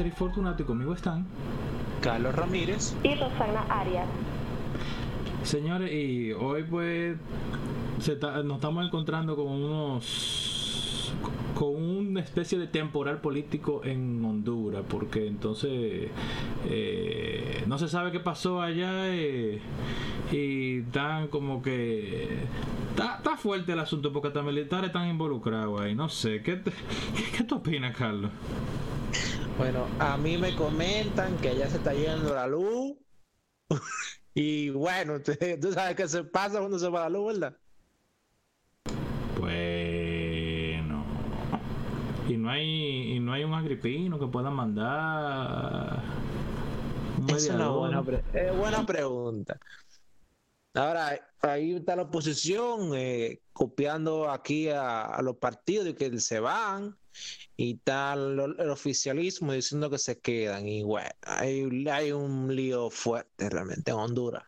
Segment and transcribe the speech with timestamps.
[0.00, 1.26] Eric Fortunato y conmigo están
[2.00, 4.06] Carlos Ramírez y Rosana Arias.
[5.42, 7.16] Señores, y hoy pues
[8.44, 11.12] nos estamos encontrando con unos
[11.54, 16.10] con una especie de temporal político en Honduras, porque entonces
[16.68, 19.60] eh, no se sabe qué pasó allá eh,
[20.32, 22.38] y están como que
[22.90, 26.60] está, fuerte el asunto porque hasta militares están involucrados ahí, no sé, ¿qué,
[27.36, 28.30] qué, tú opinas, Carlos?
[29.58, 32.96] Bueno, a mí me comentan que ya se está yendo la luz.
[34.34, 35.20] y bueno,
[35.60, 37.56] tú sabes qué se pasa cuando se va la luz, ¿verdad?
[42.28, 46.02] Y no hay, y no hay un agripino que pueda mandar.
[47.28, 49.58] es una buena, buena pregunta.
[50.74, 56.96] Ahora, ahí está la oposición eh, copiando aquí a, los partidos que se van
[57.56, 60.66] y tal el, oficialismo diciendo que se quedan.
[60.66, 64.44] Y bueno, hay, hay un lío fuerte realmente en Honduras.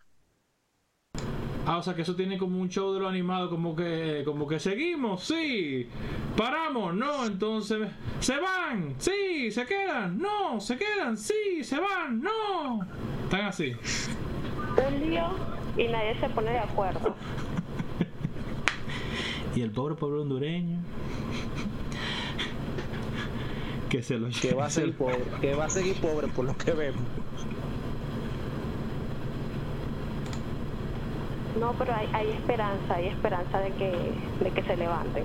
[1.67, 4.47] Ah, o sea que eso tiene como un show de lo animado, como que, como
[4.47, 5.89] que seguimos, sí,
[6.37, 7.89] paramos, no, entonces
[8.21, 12.87] se van, sí, se quedan, no, se quedan, sí, se van, no.
[13.25, 13.73] Están así.
[14.77, 15.31] Un lío
[15.79, 17.15] y nadie se pone de acuerdo.
[19.57, 20.81] y el pobre pueblo hondureño.
[23.95, 26.59] Que se lo que va a ser pobre, que va a seguir pobre por lo
[26.59, 27.01] que vemos.
[31.61, 33.93] No, pero hay, hay esperanza, hay esperanza de que,
[34.43, 35.23] de que se levanten.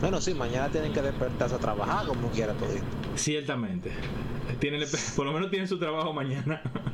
[0.00, 2.70] Bueno, sí, mañana tienen que despertarse a trabajar como quiera todo.
[3.14, 3.90] Ciertamente.
[4.58, 4.82] Tienen,
[5.16, 6.62] por lo menos tienen su trabajo mañana.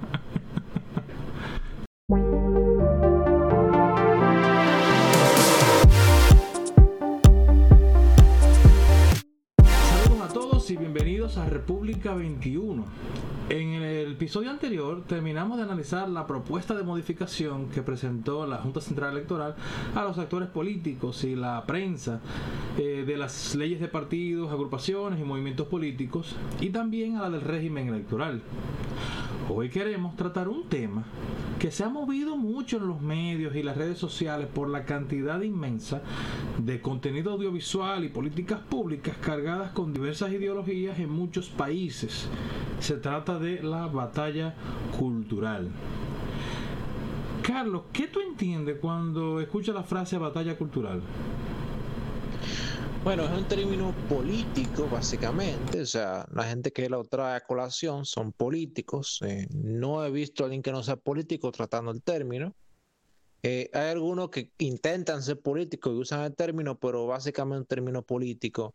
[12.02, 12.84] 2021
[13.50, 13.82] en el
[14.12, 19.54] episodio anterior terminamos de analizar la propuesta de modificación que presentó la Junta Central Electoral
[19.94, 22.20] a los actores políticos y la prensa
[22.76, 27.40] eh, de las leyes de partidos, agrupaciones y movimientos políticos y también a la del
[27.40, 28.42] régimen electoral.
[29.50, 31.04] Hoy queremos tratar un tema
[31.58, 35.40] que se ha movido mucho en los medios y las redes sociales por la cantidad
[35.40, 36.02] inmensa
[36.58, 42.28] de contenido audiovisual y políticas públicas cargadas con diversas ideologías en muchos países.
[42.78, 44.54] Se trata de la batalla
[44.96, 45.68] cultural.
[47.42, 51.02] Carlos, ¿qué tú entiendes cuando escuchas la frase batalla cultural?
[53.02, 55.80] Bueno, es un término político, básicamente.
[55.80, 59.20] O sea, la gente que la trae a colación son políticos.
[59.22, 62.54] Eh, no he visto a alguien que no sea político tratando el término.
[63.42, 68.02] Eh, hay algunos que intentan ser políticos y usan el término, pero básicamente un término
[68.02, 68.74] político.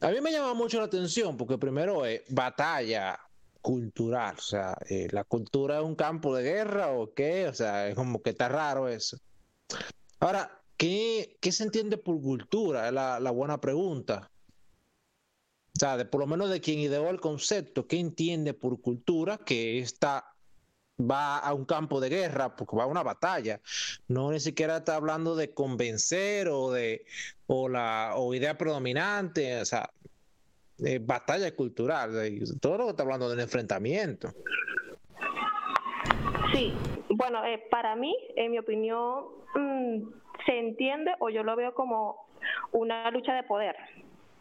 [0.00, 3.18] A mí me llama mucho la atención porque primero es batalla
[3.60, 4.36] cultural.
[4.38, 7.48] O sea, eh, ¿la cultura es un campo de guerra o qué?
[7.48, 9.18] O sea, es como que está raro eso.
[10.20, 12.86] Ahora, ¿Qué, se entiende por cultura?
[12.86, 14.30] Es la, buena pregunta.
[15.76, 19.38] O sea, de, por lo menos de quien ideó el concepto, ¿qué entiende por cultura?
[19.38, 20.24] Que está
[21.00, 23.60] va a un campo de guerra, porque va a una batalla.
[24.08, 27.04] No ni siquiera está hablando de convencer o de
[27.46, 29.90] o la o idea predominante, o sea,
[31.00, 32.10] batalla cultural.
[32.60, 34.28] Todo lo que está hablando del enfrentamiento.
[36.52, 36.72] Sí,
[37.10, 39.24] bueno, eh, para mí, en mi opinión,
[39.54, 40.02] mm,
[40.46, 42.26] se entiende o yo lo veo como
[42.72, 43.76] una lucha de poder,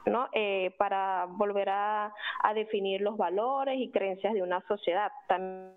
[0.05, 0.29] ¿no?
[0.33, 2.13] Eh, para volver a,
[2.55, 5.11] definir los valores y creencias de una sociedad.
[5.27, 5.73] También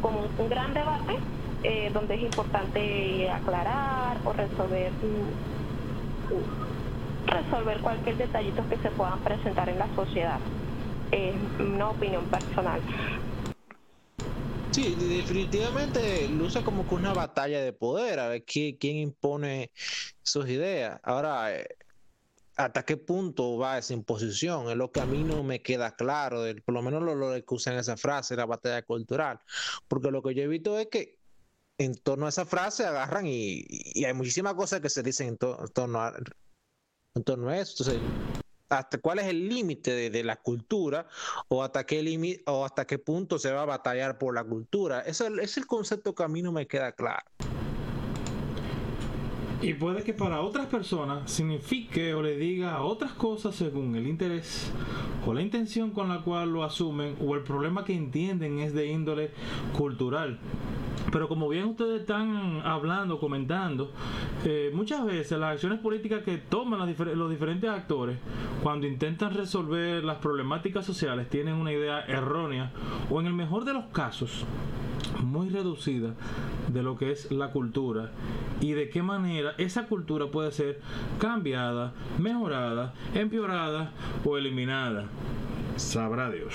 [0.00, 1.14] como un, gran debate
[1.62, 6.79] eh, donde es importante aclarar o resolver mm,
[7.26, 10.38] resolver cualquier detallito que se puedan presentar en la sociedad.
[11.12, 12.80] Es una opinión personal.
[14.72, 19.72] Sí, definitivamente luce como que una batalla de poder, a ver quién, impone
[20.22, 21.00] sus ideas.
[21.02, 21.66] Ahora, eh,
[22.56, 24.70] ¿hasta qué punto va esa imposición?
[24.70, 27.54] Es lo que a mí no me queda claro, por lo menos lo, lo que
[27.54, 29.40] usan esa frase, la batalla cultural.
[29.88, 31.18] Porque lo que yo he visto es que
[31.80, 33.64] en torno a esa frase agarran y,
[34.04, 36.14] hay muchísimas cosas que se dicen en, torno, a,
[37.14, 37.82] en torno a eso.
[37.82, 38.00] Entonces,
[38.68, 41.06] hasta cuál es el límite de, la cultura
[41.48, 45.00] o hasta qué o hasta qué punto se va a batallar por la cultura.
[45.00, 47.24] Ese es el concepto que a mí no me queda claro.
[49.62, 54.72] Y puede que para otras personas signifique o le diga otras cosas según el interés
[55.26, 58.86] o la intención con la cual lo asumen o el problema que entienden es de
[58.86, 59.32] índole
[59.76, 60.38] cultural.
[61.12, 63.92] Pero como bien ustedes están hablando, comentando,
[64.46, 68.18] eh, muchas veces las acciones políticas que toman los diferentes actores
[68.62, 72.72] cuando intentan resolver las problemáticas sociales tienen una idea errónea
[73.10, 74.46] o en el mejor de los casos
[75.22, 76.14] muy reducida
[76.68, 78.10] de lo que es la cultura
[78.60, 80.80] y de qué manera esa cultura puede ser
[81.18, 83.92] cambiada, mejorada, empeorada
[84.24, 85.06] o eliminada.
[85.76, 86.54] Sabrá Dios.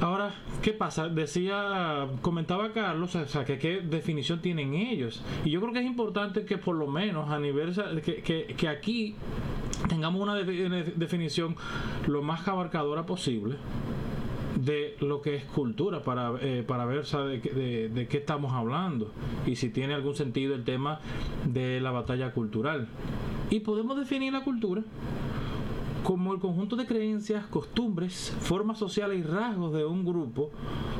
[0.00, 1.08] Ahora, ¿qué pasa?
[1.08, 5.22] Decía, comentaba Carlos, o sea, que qué definición tienen ellos.
[5.44, 8.68] Y yo creo que es importante que por lo menos a nivel, que, que, que
[8.68, 9.16] aquí
[9.88, 11.56] tengamos una definición
[12.06, 13.56] lo más abarcadora posible
[14.66, 19.12] de lo que es cultura para, eh, para ver de, qué estamos hablando
[19.46, 21.00] y si tiene algún sentido el tema
[21.46, 22.88] de la batalla cultural.
[23.48, 24.82] Y podemos definir la cultura
[26.02, 30.50] como el conjunto de creencias, costumbres, formas sociales y rasgos de un grupo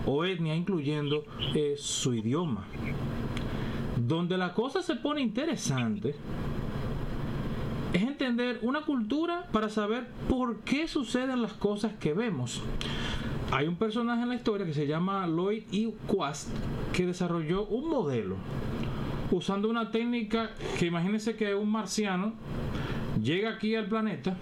[0.06, 1.24] o etnia, incluyendo
[1.54, 2.66] eh, su idioma.
[3.96, 6.14] Donde la cosa se pone interesante
[7.96, 12.60] es entender una cultura para saber por qué suceden las cosas que vemos.
[13.50, 15.94] Hay un personaje en la historia que se llama Lloyd E.
[16.06, 16.50] Quast
[16.92, 18.36] que desarrolló un modelo
[19.30, 22.34] usando una técnica que imagínense que un marciano
[23.22, 24.36] llega aquí al planeta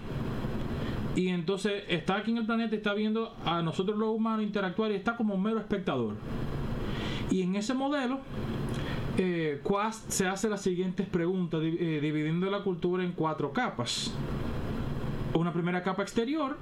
[1.15, 4.91] y entonces está aquí en el planeta y está viendo a nosotros los humanos interactuar
[4.91, 6.15] y está como un mero espectador.
[7.31, 8.19] Y en ese modelo,
[9.17, 9.61] eh,
[10.07, 14.13] se hace las siguientes preguntas, eh, dividiendo la cultura en cuatro capas.
[15.33, 16.57] Una primera capa exterior,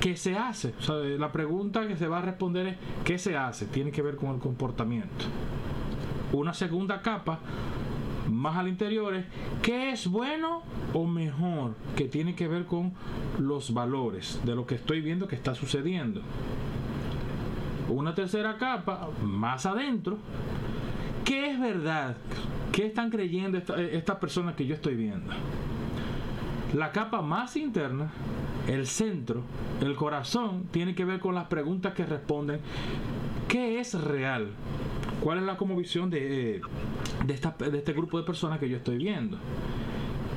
[0.00, 0.74] ¿qué se hace?
[0.78, 3.66] O sea, la pregunta que se va a responder es ¿qué se hace?
[3.66, 5.26] Tiene que ver con el comportamiento.
[6.32, 7.40] Una segunda capa,
[8.30, 9.26] más al interior es
[9.62, 10.62] qué es bueno
[10.94, 12.92] o mejor, que tiene que ver con
[13.38, 16.22] los valores de lo que estoy viendo que está sucediendo.
[17.88, 20.16] Una tercera capa, más adentro,
[21.24, 22.16] ¿qué es verdad?
[22.72, 25.32] ¿Qué están creyendo estas personas que yo estoy viendo?
[26.74, 28.10] La capa más interna,
[28.66, 29.42] el centro,
[29.80, 32.60] el corazón, tiene que ver con las preguntas que responden.
[33.46, 34.48] ¿Qué es real?
[35.20, 36.62] ¿Cuál es la visión de,
[37.26, 39.36] de, este grupo de personas que yo estoy viendo?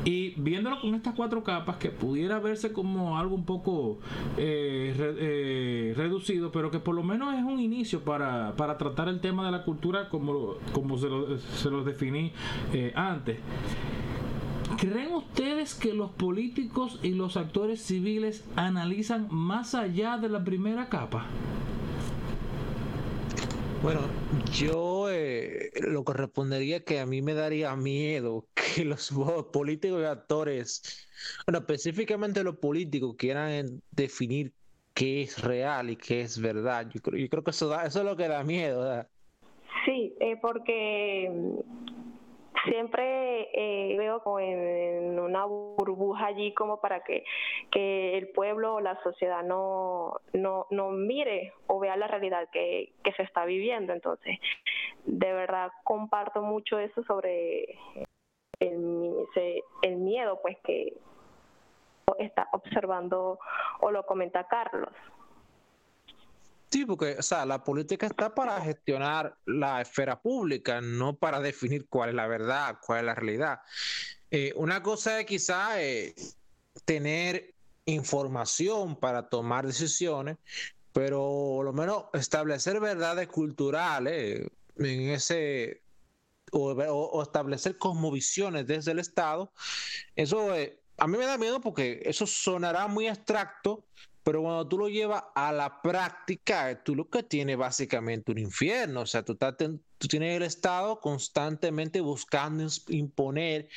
[0.06, 3.98] Y viéndolo con estas cuatro capas, que pudiera verse como algo un poco
[4.38, 9.44] eh, eh, reducido, pero que por lo menos es un inicio para, tratar el tema
[9.48, 12.32] de la cultura como, como se, lo, se definí
[12.72, 13.40] eh, antes.
[14.78, 20.88] ¿Creen ustedes que los políticos y los actores civiles analizan más allá de la primera
[20.88, 21.26] capa?
[23.86, 29.14] Bueno, yo eh, lo que respondería es que a mí me daría miedo que los
[29.54, 31.08] políticos y actores,
[31.46, 34.54] bueno, específicamente los políticos quieran definir
[34.96, 36.90] qué es real y qué es verdad.
[36.92, 38.82] Yo creo, yo creo que eso, da, eso es lo que da miedo.
[38.82, 39.08] ¿verdad?
[39.86, 41.30] Sí, eh, porque
[42.64, 47.24] siempre eh, veo como en, una burbuja allí como para que,
[47.72, 52.94] que el pueblo o la sociedad no, no, no mire o vea la realidad que,
[53.04, 53.94] que se está viviendo.
[53.94, 54.40] Entonces,
[55.06, 57.78] de verdad comparto mucho eso sobre
[58.60, 59.14] el,
[59.82, 60.94] el miedo pues que
[62.20, 63.40] está observando
[63.82, 64.94] o lo comenta Carlos.
[66.72, 71.88] Sí, porque, o sea, la política está para gestionar la esfera pública, no para definir
[71.88, 73.60] cuál es la verdad, cuál es la realidad.
[74.32, 76.16] Eh, una cosa es quizá eh,
[76.84, 77.54] tener
[77.86, 80.38] información para tomar decisiones,
[80.92, 85.82] pero lo menos establecer verdades culturales en ese
[86.52, 89.52] o, establecer cosmovisiones desde el Estado,
[90.16, 93.86] eso eh, a mí me da miedo porque eso sonará muy abstracto,
[94.26, 99.02] pero cuando tú lo llevas a la práctica, tú lo que tienes básicamente un infierno.
[99.02, 103.70] O sea, tú, tú tienes el Estado constantemente buscando imponer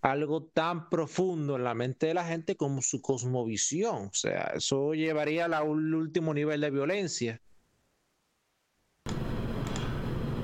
[0.00, 4.06] algo tan profundo en la mente de la gente como su cosmovisión.
[4.06, 7.40] O sea, eso llevaría al último nivel de violencia.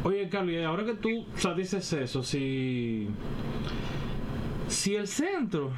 [0.02, 1.24] Oye, Carlos, ahora que tú
[1.56, 3.06] dices eso, si,
[4.66, 5.70] si el centro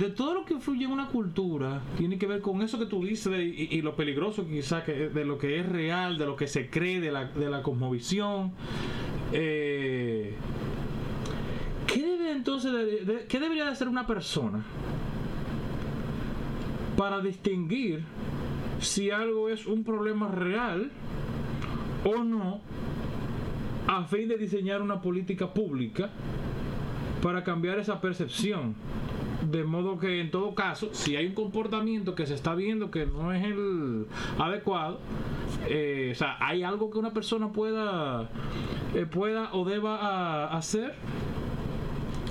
[0.00, 3.04] de todo lo que fluye en una cultura tiene que ver con eso que tú
[3.04, 6.70] dices y, lo peligroso quizás que de lo que es real, de lo que se
[6.70, 8.52] cree, de la, de la cosmovisión.
[9.30, 10.34] Eh,
[11.86, 12.72] ¿Qué debe entonces,
[13.28, 14.64] qué debería de hacer una persona
[16.96, 18.02] para distinguir
[18.80, 20.90] si algo es un problema real
[22.04, 22.62] o no
[23.86, 26.08] a fin de diseñar una política pública
[27.22, 28.74] para cambiar esa percepción?
[29.48, 33.06] De modo que en todo caso, si hay un comportamiento que se está viendo que
[33.06, 34.06] no es el
[34.38, 34.98] adecuado,
[35.68, 38.30] Eh, o sea, ¿hay algo que una persona pueda,
[38.94, 40.94] eh, pueda o deba hacer?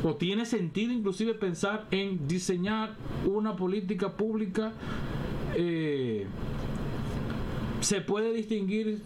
[0.03, 4.71] ¿O tiene sentido inclusive pensar en diseñar una política pública?
[5.55, 6.25] Eh,
[7.81, 9.01] ¿Se puede distinguir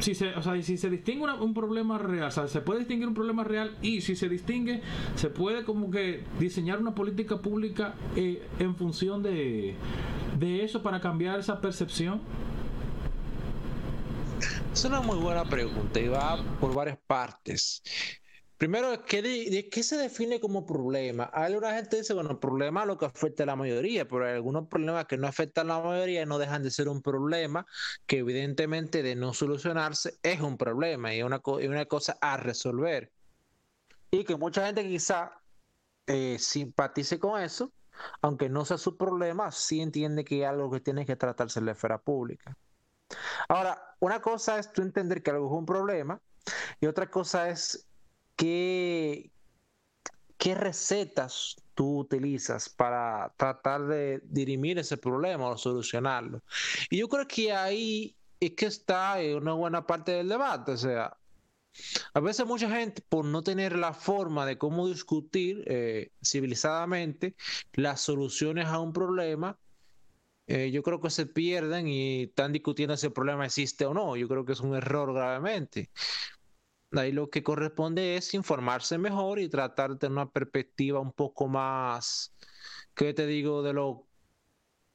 [0.00, 3.44] si se, o sea, si se distingue un problema real, se puede distinguir un problema
[3.44, 4.82] real y si se distingue,
[5.16, 9.74] se puede como que diseñar una política pública eh, en función de,
[10.38, 12.20] de eso para cambiar esa percepción.
[14.72, 17.82] Es una muy buena pregunta y va por varias partes.
[18.58, 21.24] Primero, ¿qué, de, ¿qué se define como problema?
[21.24, 24.66] Alguna gente dice, bueno, problema es lo que afecta a la mayoría, pero hay algunos
[24.66, 27.66] problemas que no afectan a la mayoría y no dejan de ser un problema,
[28.06, 33.12] que evidentemente de no solucionarse es un problema y una, una cosa a resolver.
[34.10, 35.40] Y que mucha gente quizá
[36.08, 37.72] eh, simpatice con eso,
[38.22, 41.66] aunque no sea su problema, sí entiende que es algo que tiene que tratarse en
[41.66, 42.56] la esfera pública.
[43.48, 46.20] Ahora, una cosa es tú entender que algo es un problema
[46.80, 47.88] y otra cosa es
[48.38, 49.30] ¿qué,
[50.38, 56.42] qué recetas tú utilizas para tratar de dirimir ese problema o solucionarlo?
[56.88, 60.72] Y yo creo que ahí es que está una buena parte del debate.
[60.72, 61.16] O sea,
[62.14, 67.34] a veces mucha gente, por no tener la forma de cómo discutir eh, civilizadamente
[67.72, 69.58] las soluciones a un problema,
[70.46, 74.16] eh, yo creo que se pierden y están discutiendo si el problema existe o no.
[74.16, 75.90] Yo creo que es un error gravemente.
[76.92, 81.46] Ahí lo que corresponde es informarse mejor y tratar de tener una perspectiva un poco
[81.46, 82.34] más,
[82.94, 83.62] ¿qué te digo?
[83.62, 84.06] De lo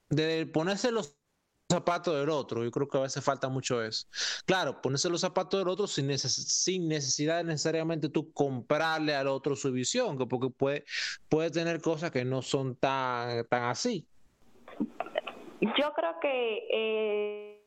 [0.09, 1.17] de ponerse los
[1.69, 2.63] zapatos del otro.
[2.63, 4.07] Yo creo que a veces falta mucho eso.
[4.45, 10.17] Claro, ponerse los zapatos del otro sin, necesidad necesariamente tú comprarle al otro su visión,
[10.29, 10.85] porque puede,
[11.29, 14.07] puede tener cosas que no son tan, tan así.
[15.61, 17.63] Yo creo que, eh,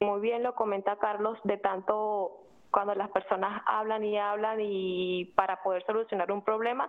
[0.00, 2.39] muy bien lo comenta Carlos, de tanto
[2.70, 6.88] cuando las personas hablan y hablan y para poder solucionar un problema,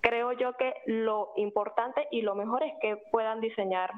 [0.00, 3.92] creo yo que lo importante y lo mejor es que puedan diseñar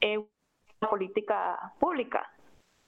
[0.00, 2.30] eh, una política pública,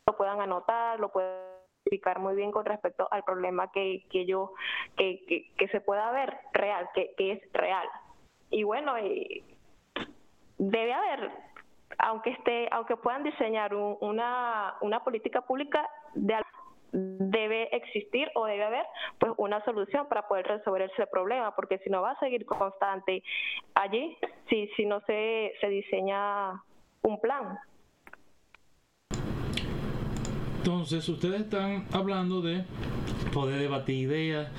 [0.07, 4.53] lo puedan anotar, lo puedan explicar muy bien con respecto al problema que, que yo
[4.97, 5.25] que,
[5.57, 7.89] que, se pueda ver real, que, que es real.
[8.51, 9.43] Y bueno, eh,
[10.59, 11.31] debe haber,
[11.99, 16.35] aunque esté, aunque puedan diseñar una, una política pública de
[16.93, 18.85] debe existir o debe haber
[19.19, 23.23] pues una solución para poder resolver ese problema porque si no va a seguir constante
[23.75, 24.17] allí
[24.49, 26.63] si si no se, se diseña
[27.03, 27.59] un plan.
[30.59, 32.65] Entonces ustedes están hablando de
[33.33, 34.51] poder debatir ideas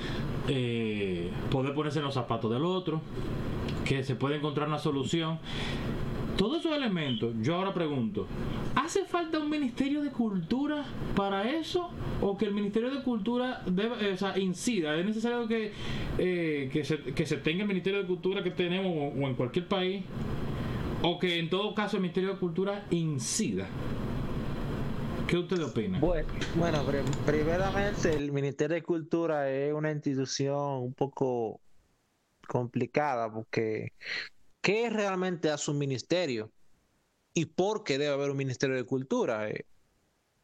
[0.48, 3.00] eh, poder ponerse en los zapatos del otro
[3.84, 5.38] que se puede encontrar una solución
[6.36, 8.26] todos esos elementos, yo ahora pregunto,
[8.74, 10.84] ¿hace falta un Ministerio de Cultura
[11.14, 11.90] para eso?
[12.20, 14.96] ¿O que el Ministerio de Cultura eh, incida?
[14.96, 15.72] ¿Es necesario que,
[16.18, 19.66] eh, que, se, que, se, tenga el Ministerio de Cultura que tenemos o, en cualquier
[19.66, 20.04] país?
[21.02, 23.66] ¿O que en todo caso el Ministerio de Cultura incida?
[25.26, 26.00] ¿Qué usted opina?
[26.00, 26.84] Bueno, bueno,
[27.24, 31.60] primeramente el Ministerio de Cultura es una institución un poco
[32.48, 33.92] complicada porque
[34.60, 36.52] ¿Qué realmente hace un ministerio?
[37.32, 39.48] ¿Y por qué debe haber un ministerio de cultura?
[39.48, 39.66] Eh,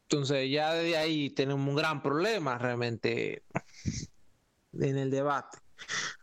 [0.03, 3.43] entonces ya de ahí tenemos un gran problema realmente
[4.73, 5.59] en el debate.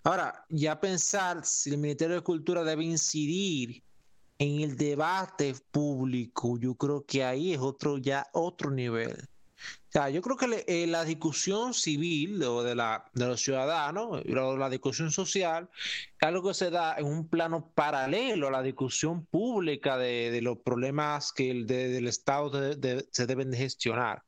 [0.02, 3.84] Ahora, ya pensar si el Ministerio de Cultura debe incidir
[4.38, 9.28] en el debate público, yo creo que ahí es otro ya otro nivel
[10.12, 15.12] yo creo que eh, la discusión civil o de, la, de los ciudadanos, la discusión
[15.12, 15.68] social,
[16.20, 20.58] es algo que se da en un plano paralelo a la discusión pública de, los
[20.58, 22.50] problemas que el del Estado
[23.11, 24.23] se deben de gestionar.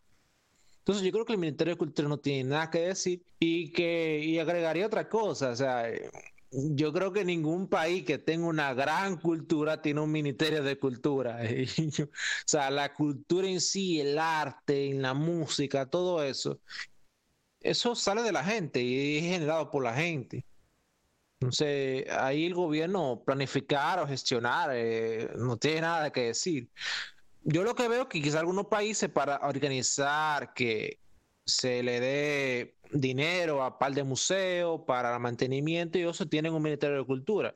[0.78, 4.20] Entonces yo creo que el Ministerio de Cultura no tiene nada que decir y que
[4.20, 5.90] y agregaría otra cosa, o sea,
[6.56, 11.38] yo creo que ningún país que tenga una gran cultura tiene un ministerio de cultura.
[12.02, 12.08] o
[12.46, 16.58] sea, la cultura en sí, el arte, en la música, todo eso,
[17.60, 20.46] eso sale de la gente y es generado por la gente.
[21.40, 26.70] Entonces, ahí el gobierno planificar o gestionar eh, no tiene nada que decir.
[27.42, 31.00] Yo lo que veo que quizás algunos países para organizar que
[31.44, 36.98] se le dé dinero a par de museos para mantenimiento y eso tienen un Ministerio
[36.98, 37.54] de Cultura.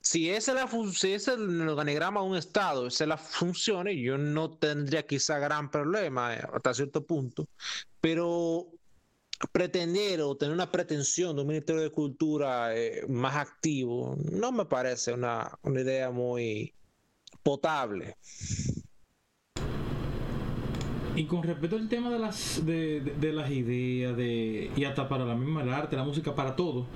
[0.00, 3.86] Si esa es, la si es el organigrama de un Estado, esa es la función,
[3.88, 7.46] yo no tendría quizá gran problema eh, hasta cierto punto,
[8.00, 8.72] pero
[9.52, 14.66] pretender o tener una pretensión de un Ministerio de Cultura eh, más activo no me
[14.66, 16.74] parece una, una idea muy
[17.42, 18.16] potable.
[21.20, 25.34] Y con respecto al tema de las de, las ideas de y hasta para la
[25.34, 26.86] misma el arte la música para todo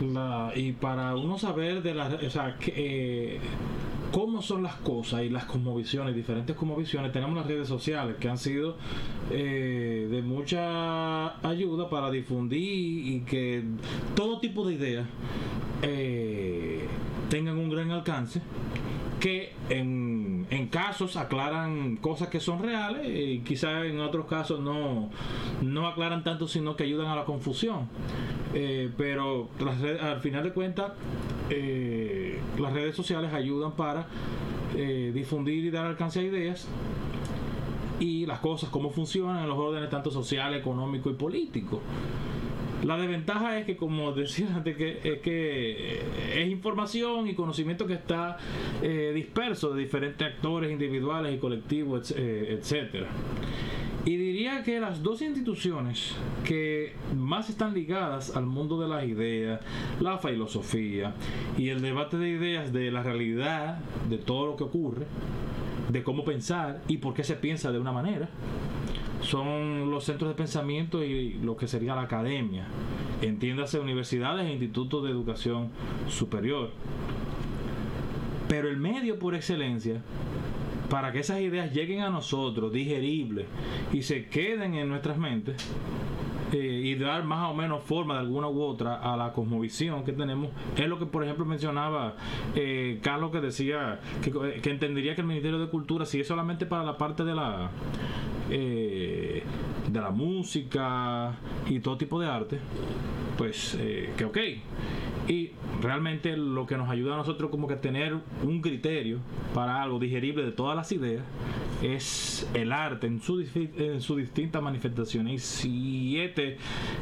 [0.00, 3.38] la, y para uno saber de las o sea que, eh,
[4.10, 8.36] cómo son las cosas y las cosmovisiones, diferentes cosmovisiones, tenemos las redes sociales que han
[8.36, 8.76] sido
[9.30, 13.62] eh, de mucha ayuda para difundir y que
[14.16, 15.06] todo tipo de ideas
[15.82, 16.84] eh,
[17.30, 18.42] tengan un gran alcance
[19.22, 20.11] que en,
[20.50, 25.10] en, casos aclaran cosas que son reales y quizás en otros casos no,
[25.60, 27.88] no aclaran tanto sino que ayudan a la confusión
[28.54, 29.48] eh, pero
[30.00, 30.92] al final de cuentas
[31.50, 34.06] eh, las redes sociales ayudan para
[34.76, 36.66] eh, difundir y dar alcance a ideas
[38.00, 41.80] y las cosas, cómo funcionan en los órdenes tanto social, económico y político.
[42.82, 46.00] La desventaja es que, como decía antes, que, es que
[46.34, 48.36] es información y conocimiento que está
[48.82, 53.08] eh, disperso de diferentes actores individuales y colectivos, etcétera.
[54.04, 59.60] Y diría que las dos instituciones que más están ligadas al mundo de las ideas,
[60.00, 61.14] la filosofía
[61.56, 63.78] y el debate de ideas de la realidad,
[64.10, 65.06] de todo lo que ocurre,
[65.88, 68.28] de cómo pensar y por qué se piensa de una manera,
[69.22, 72.66] son los centros de pensamiento y lo que sería la academia.
[73.20, 75.70] Entiéndase universidades e institutos de educación
[76.08, 76.70] superior.
[78.48, 80.02] Pero el medio por excelencia
[80.90, 83.46] para que esas ideas lleguen a nosotros digeribles
[83.92, 85.56] y se queden en nuestras mentes
[86.52, 90.12] eh, y dar más o menos forma de alguna u otra a la cosmovisión que
[90.12, 90.50] tenemos.
[90.76, 92.14] Es lo que por ejemplo mencionaba
[92.54, 96.84] eh, Carlos que decía que, entendería que el Ministerio de Cultura si es solamente para
[96.84, 97.70] la parte de la
[98.50, 99.42] eh,
[99.90, 101.34] de la música
[101.68, 102.58] y todo tipo de arte
[103.38, 103.78] pues
[104.16, 104.38] que ok
[105.28, 109.18] y realmente lo que nos ayuda a nosotros como que tener un criterio
[109.54, 111.22] para algo digerible de todas las ideas
[111.82, 116.58] es el arte en sus en su distintas manifestaciones y siete,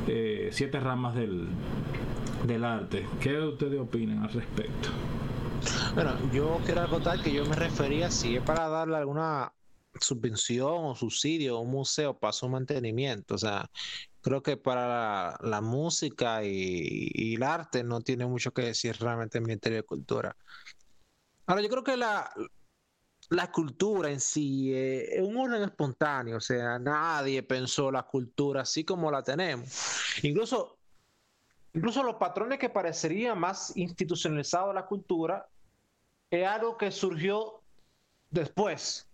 [0.06, 1.48] eh, siete ramas del,
[2.46, 3.06] del arte.
[3.20, 4.88] ¿Qué ustedes opinan al respecto?
[5.94, 9.52] Bueno, yo quiero acotar que yo me refería si es para darle alguna
[9.98, 13.34] subvención o subsidio un museo para su mantenimiento.
[13.34, 13.70] O sea,
[14.20, 19.44] creo que para la, música y, el arte no tiene mucho que decir realmente el
[19.44, 20.36] Ministerio de Cultura.
[21.46, 22.30] Ahora, yo creo que la,
[23.30, 28.62] la cultura en sí eh, es un orden espontáneo, o sea, nadie pensó la cultura
[28.62, 29.68] así como la tenemos.
[30.22, 30.78] Incluso,
[31.72, 35.48] incluso los patrones que parecerían más institucionalizados la cultura
[36.30, 37.62] es algo que surgió
[38.30, 39.09] después.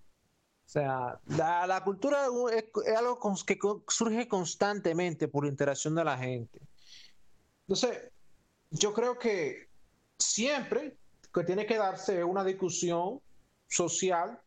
[0.66, 2.64] O sea, la, cultura es,
[2.96, 6.60] algo que surge constantemente por interacción de la gente.
[7.68, 8.10] Entonces,
[8.70, 9.68] yo creo que
[10.18, 10.96] siempre
[11.32, 13.20] que tiene que darse una discusión
[13.68, 14.40] social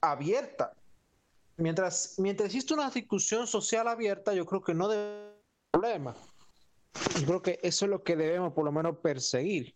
[0.00, 0.72] abierta.
[1.56, 5.34] Mientras, mientras existe una discusión social abierta, yo creo que no debe haber
[5.72, 6.14] problema.
[7.18, 9.74] Yo creo que eso es lo que debemos por lo menos perseguir.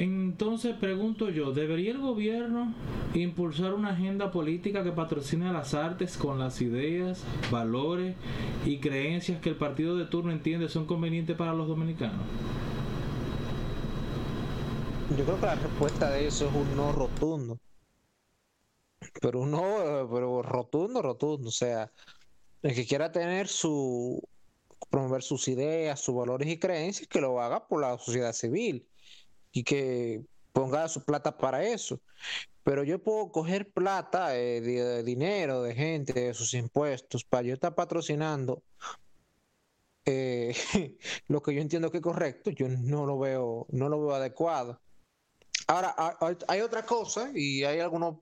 [0.00, 2.72] Entonces pregunto yo, ¿debería el gobierno
[3.12, 8.16] impulsar una agenda política que patrocine las artes con las ideas, valores
[8.64, 12.24] y creencias que el partido de turno entiende son convenientes para los dominicanos?
[15.18, 17.58] Yo creo que la respuesta de eso es un no rotundo.
[19.20, 21.50] Pero un no, pero rotundo, rotundo.
[21.50, 21.92] O sea,
[22.62, 24.18] el que quiera tener su
[24.88, 28.89] promover sus ideas, sus valores y creencias, que lo haga por la sociedad civil
[29.52, 32.00] y que ponga su plata para eso.
[32.62, 37.54] Pero yo puedo coger plata, eh, de, dinero de gente, de sus impuestos, para yo
[37.54, 38.62] estar patrocinando
[40.04, 40.54] eh,
[41.28, 44.80] lo que yo entiendo que es correcto, yo no lo veo, no lo veo adecuado.
[45.66, 45.94] Ahora,
[46.48, 48.16] hay otra cosa, y hay algunos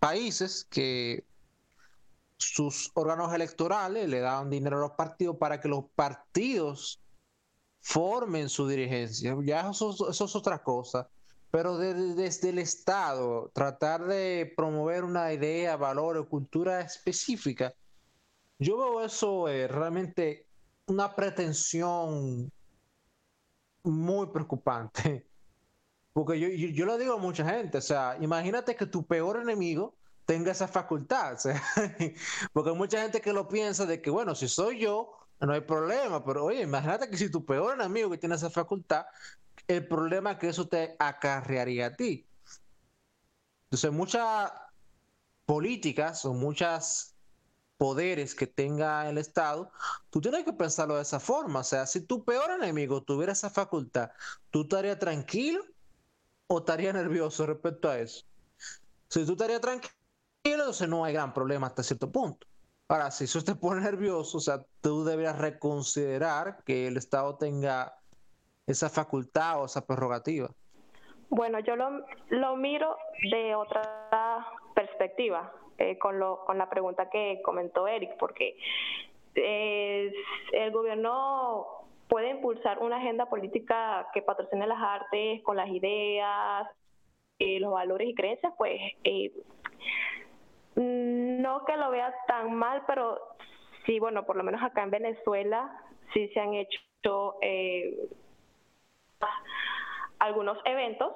[0.00, 1.24] países que
[2.36, 7.00] sus órganos electorales le dan dinero a los partidos para que los partidos
[7.88, 9.34] formen su dirigencia.
[9.42, 11.08] Ya eso, es otra cosa.
[11.50, 17.72] Pero desde el Estado, tratar de promover una idea, valor o cultura específica,
[18.58, 20.46] yo veo eso eh, realmente
[20.86, 22.52] una pretensión
[23.84, 25.26] muy preocupante.
[26.12, 29.94] Porque yo, yo, lo digo a mucha gente, o sea, imagínate que tu peor enemigo
[30.26, 31.38] tenga esa facultad,
[32.52, 35.60] porque hay mucha gente que lo piensa de que, bueno, si soy yo, no hay
[35.60, 39.06] problema, pero oye, imagínate que si tu peor enemigo que tiene esa facultad,
[39.66, 42.26] el problema que eso te acarrearía a ti.
[43.64, 44.50] Entonces, muchas
[45.46, 47.14] políticas o muchos
[47.78, 49.72] poderes que tenga el Estado,
[50.10, 51.60] tú tienes que pensarlo de esa forma.
[51.60, 54.10] O sea, si tu peor enemigo tuviera esa facultad,
[54.50, 55.64] ¿tú estarías tranquilo
[56.48, 58.26] o estarías nervioso respecto a eso?
[59.08, 59.92] Si tú estarías tranquilo,
[60.44, 62.47] entonces no hay gran problema hasta cierto punto.
[62.88, 67.94] Ahora, si eso te pone nervioso, o sea, tú deberías reconsiderar que el Estado tenga
[68.66, 70.50] esa facultad o esa prerrogativa.
[71.30, 72.96] Bueno, yo lo, lo miro
[73.30, 78.56] de otra perspectiva eh, con, lo, con la pregunta que comentó Eric, porque
[79.34, 80.12] eh,
[80.52, 81.66] el gobierno
[82.08, 86.66] puede impulsar una agenda política que patrocine las artes con las ideas,
[87.38, 88.80] eh, los valores y creencias, pues
[90.78, 93.18] no que lo vea tan mal, pero
[93.86, 95.70] sí, bueno, por lo menos acá en Venezuela
[96.12, 98.08] sí se han hecho eh,
[100.18, 101.12] algunos eventos.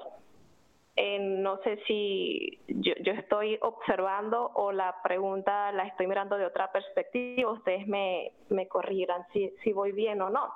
[0.95, 6.45] Eh, no sé si yo, yo, estoy observando o la pregunta la estoy mirando de
[6.45, 7.53] otra perspectiva.
[7.53, 10.53] Ustedes me, me corrigirán si, si voy bien o no.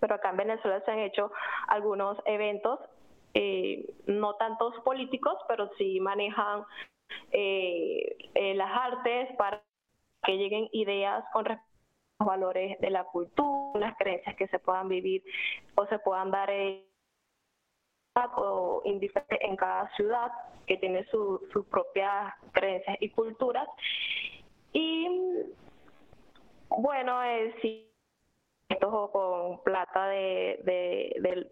[0.00, 1.32] Pero acá en Venezuela se han hecho
[1.68, 2.80] algunos eventos,
[3.34, 6.64] eh, no tantos políticos, pero sí manejan
[7.30, 9.62] eh, eh, las artes para
[10.24, 11.70] que lleguen ideas con respecto
[12.20, 15.22] a los valores de la cultura, las creencias que se puedan vivir
[15.74, 16.84] o se puedan dar en,
[18.36, 20.30] o en cada ciudad
[20.66, 23.68] que tiene su, sus propias creencias y culturas.
[24.72, 25.08] Y
[26.68, 27.90] bueno, eh, si
[28.68, 31.50] esto con plata de, de, de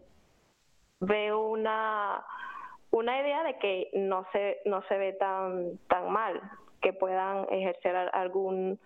[1.01, 2.23] veo una
[2.91, 6.41] una idea de que no se no se ve tan tan mal
[6.81, 8.79] que puedan ejercer algún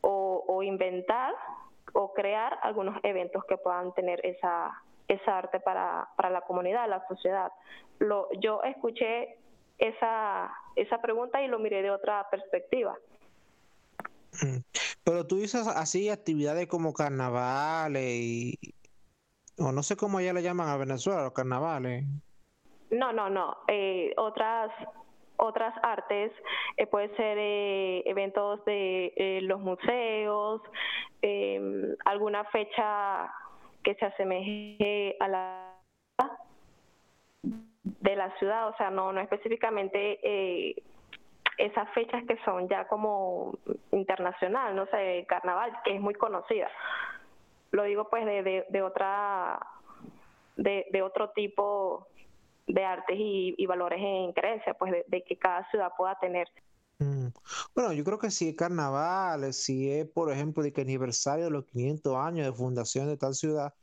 [0.00, 1.34] o, inventar
[1.92, 7.06] o crear algunos eventos que puedan tener esa esa arte para, para la comunidad, la
[7.08, 7.50] sociedad.
[7.98, 9.38] Lo, yo escuché
[9.78, 12.94] esa, esa pregunta y lo miré de otra perspectiva.
[14.42, 14.58] Mm.
[15.02, 18.58] Pero tú dices así actividades como carnavales y
[19.56, 22.04] o no sé cómo ya le llaman a Venezuela los carnavales.
[22.90, 23.56] No, no, no.
[23.68, 24.70] Eh, otras
[25.40, 26.32] otras artes,
[26.76, 30.60] eh, puede ser eh, eventos de eh, los museos,
[31.22, 33.32] eh, alguna fecha
[33.84, 35.74] que se asemeje a la
[37.84, 40.82] de la ciudad, o sea, no, no específicamente eh,
[41.56, 43.56] esas fechas que son ya como
[43.92, 46.68] internacional, no sé, carnaval, que es muy conocida.
[47.70, 49.58] Lo digo pues de, de, de otra,
[50.56, 52.08] de otro tipo
[52.68, 56.48] de artes y, valores en creencia, pues de, de, que cada ciudad pueda tener.
[56.98, 57.28] Mm.
[57.74, 61.50] Bueno, yo creo que si es carnaval, si es, por ejemplo, de que aniversario de
[61.50, 63.74] los 500 años de fundación de tal ciudad,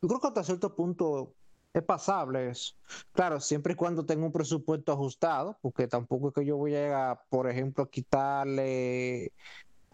[0.00, 1.34] yo creo que hasta cierto punto
[1.72, 2.74] es pasable eso.
[3.12, 7.20] Claro, siempre y cuando tenga un presupuesto ajustado, porque tampoco es que yo voy a,
[7.30, 9.32] por ejemplo, quitarle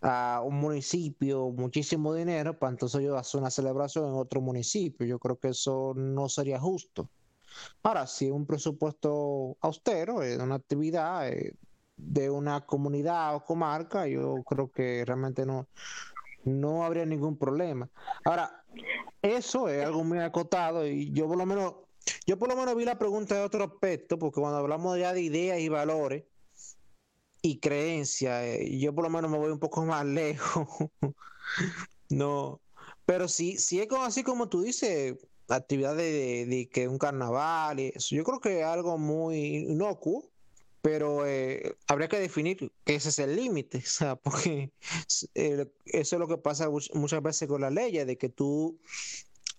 [0.00, 5.06] a un municipio muchísimo dinero para entonces yo hacer una celebración en otro municipio.
[5.06, 7.08] Yo creo que eso no sería justo.
[7.82, 11.54] Ahora, si un presupuesto austero, es una actividad eh,
[11.96, 15.66] de una comunidad o comarca, yo creo que realmente no,
[16.44, 17.88] no habría ningún problema.
[18.24, 18.64] Ahora,
[19.22, 21.74] eso es algo muy acotado y yo por lo menos,
[22.26, 25.22] yo por lo menos vi la pregunta de otro aspecto, porque cuando hablamos ya de
[25.22, 26.24] ideas y valores
[27.42, 30.68] y creencias, eh, yo por lo menos me voy un poco más lejos.
[32.08, 32.60] no,
[33.06, 35.16] pero sí, sí es así como tú dices,
[35.48, 38.14] actividades de, que un carnaval y eso.
[38.14, 40.24] Yo creo que es algo muy inocuo,
[40.82, 44.70] pero eh, habría que definir que ese es el límite, o sea, porque
[45.34, 48.78] eh, eso es lo que pasa muchas veces con la ley, de que tú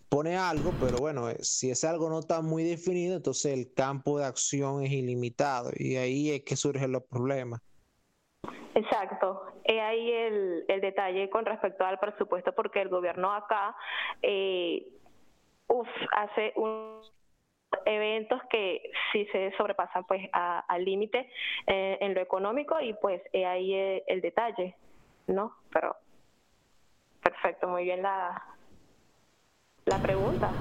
[0.10, 4.19] pones algo, pero bueno, eh, si ese algo no está muy definido, entonces el campo
[4.19, 7.62] de acción es ilimitado y ahí es que surgen los problemas.
[8.73, 13.75] Exacto, es ahí el, detalle con respecto al presupuesto, porque el gobierno acá
[16.12, 17.01] hace un
[17.86, 21.29] eventos que sí se sobrepasan pues al límite
[21.67, 24.75] eh, en lo económico y pues eh, ahí el, el detalle,
[25.27, 25.53] ¿no?
[25.71, 25.95] Pero
[27.21, 28.43] perfecto, muy bien la,
[29.86, 30.51] la pregunta.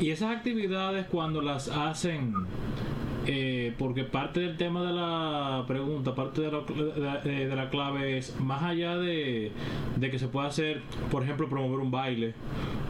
[0.00, 2.34] Y esas actividades cuando las hacen
[3.26, 8.18] eh, porque parte del tema de la pregunta, parte de la, de, de la clave
[8.18, 9.52] es, más allá de,
[9.96, 12.34] de, que se pueda hacer, por ejemplo, promover un baile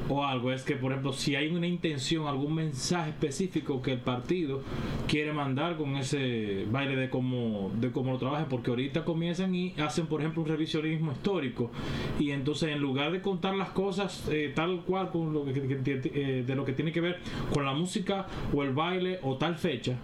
[0.08, 4.00] o algo, es que, por ejemplo, si hay una intención, algún mensaje específico que el
[4.00, 4.62] partido
[5.06, 9.74] quiere mandar con ese baile de cómo, de cómo lo trabajen, porque ahorita comienzan y
[9.78, 11.70] hacen, por ejemplo, un revisionismo histórico
[12.18, 16.44] y entonces en lugar de contar las cosas eh, tal cual con lo que, eh,
[16.46, 17.20] de lo que tiene que ver
[17.52, 19.96] con la música o el baile o tal fecha,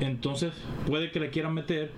[0.00, 0.52] entonces
[0.86, 1.90] puede que le quieran meter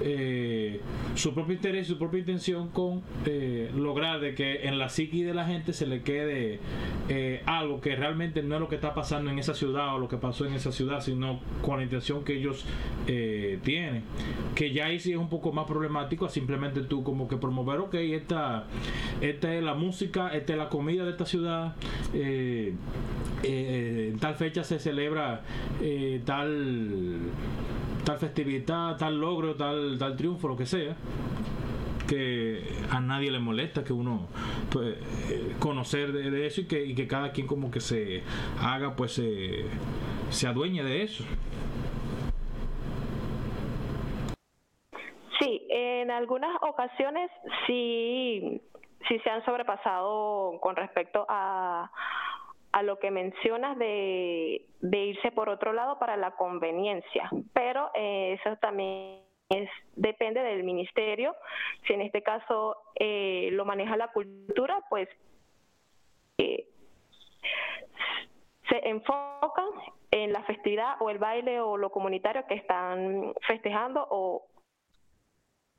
[0.00, 0.80] eh,
[1.16, 5.24] su propio interés y su propia intención con eh, lograr de que en la psiqui
[5.24, 6.60] de la gente se le quede
[7.08, 10.08] eh, algo que realmente no es lo que está pasando en esa ciudad o lo
[10.08, 12.64] que pasó en esa ciudad, sino con la intención que ellos
[13.06, 14.04] tienen.
[14.54, 17.80] Que ya ahí sí es un poco más problemático a simplemente tú como que promover,
[17.80, 18.66] ok, esta,
[19.20, 21.74] esta es la música, esta es la comida de esta ciudad,
[22.12, 22.78] en
[24.18, 25.42] tal fecha se celebra
[26.24, 27.17] tal
[28.04, 30.96] tal festividad, tal logro, tal, tal triunfo, lo que sea
[32.08, 34.28] que a nadie le molesta que uno
[34.72, 34.96] pues,
[35.60, 38.24] conocer de, eso y que, y que, cada quien como que se
[38.60, 39.66] haga pues se,
[40.30, 41.22] se adueñe de eso.
[45.38, 47.30] Sí, en algunas ocasiones
[47.66, 48.60] sí,
[49.06, 51.90] sí se han sobrepasado con respecto a,
[52.72, 58.56] a lo que mencionas de, irse por otro lado para la conveniencia, pero eh, eso
[58.56, 61.34] también es, depende del ministerio.
[61.86, 65.08] Si en este caso eh, lo maneja la cultura, pues
[66.38, 66.66] eh,
[68.68, 69.68] se enfocan
[70.10, 74.46] en la festividad o el baile o lo comunitario que están festejando o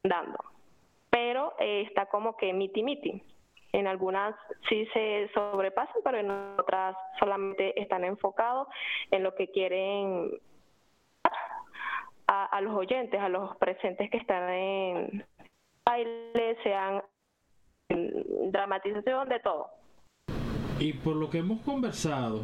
[0.03, 0.37] dando.
[1.09, 3.23] Pero eh, está como que miti miti.
[3.71, 4.35] En algunas
[4.67, 8.67] sí se sobrepasan, pero en otras solamente están enfocados
[9.11, 10.31] en lo que quieren
[12.29, 15.25] a, los oyentes, a los presentes que están en
[15.85, 17.01] baile, sean
[18.51, 19.67] dramatización, de todo.
[20.79, 22.43] Y por lo que hemos conversado,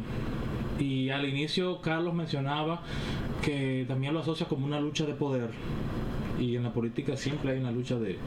[0.78, 2.82] y al inicio Carlos mencionaba
[3.44, 5.50] que también lo asocia como una lucha de poder,
[6.38, 8.18] y en la política siempre hay una lucha de,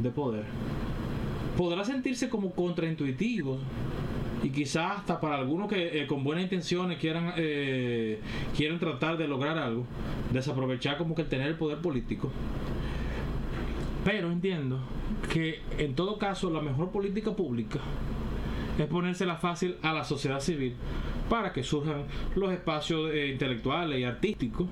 [0.00, 0.44] de poder,
[1.56, 3.58] podrá sentirse como contraintuitivo
[4.42, 8.20] y quizás hasta para algunos que eh, con buenas intenciones quieran eh,
[8.56, 9.84] quieran tratar de lograr algo,
[10.32, 12.30] desaprovechar como que el tener el poder político.
[14.04, 14.80] Pero entiendo
[15.32, 17.78] que en todo caso la mejor política pública
[18.78, 20.74] es ponérsela fácil a la sociedad civil
[21.28, 24.66] para que surjan los espacios eh, intelectuales y artísticos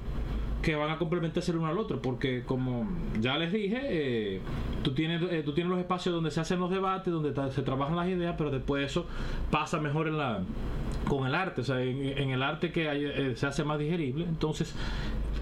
[0.62, 2.87] que van a complementarse el uno al otro, porque como
[3.20, 4.40] ya les dije, eh,
[4.83, 7.96] tú, tienes, eh, tú tienes los espacios donde se hacen los debates, donde se trabajan
[7.96, 9.07] las ideas, pero después eso
[9.51, 10.42] pasa mejor en la
[11.09, 14.75] con el arte, o sea, en, el arte que eh, se hace más digerible, entonces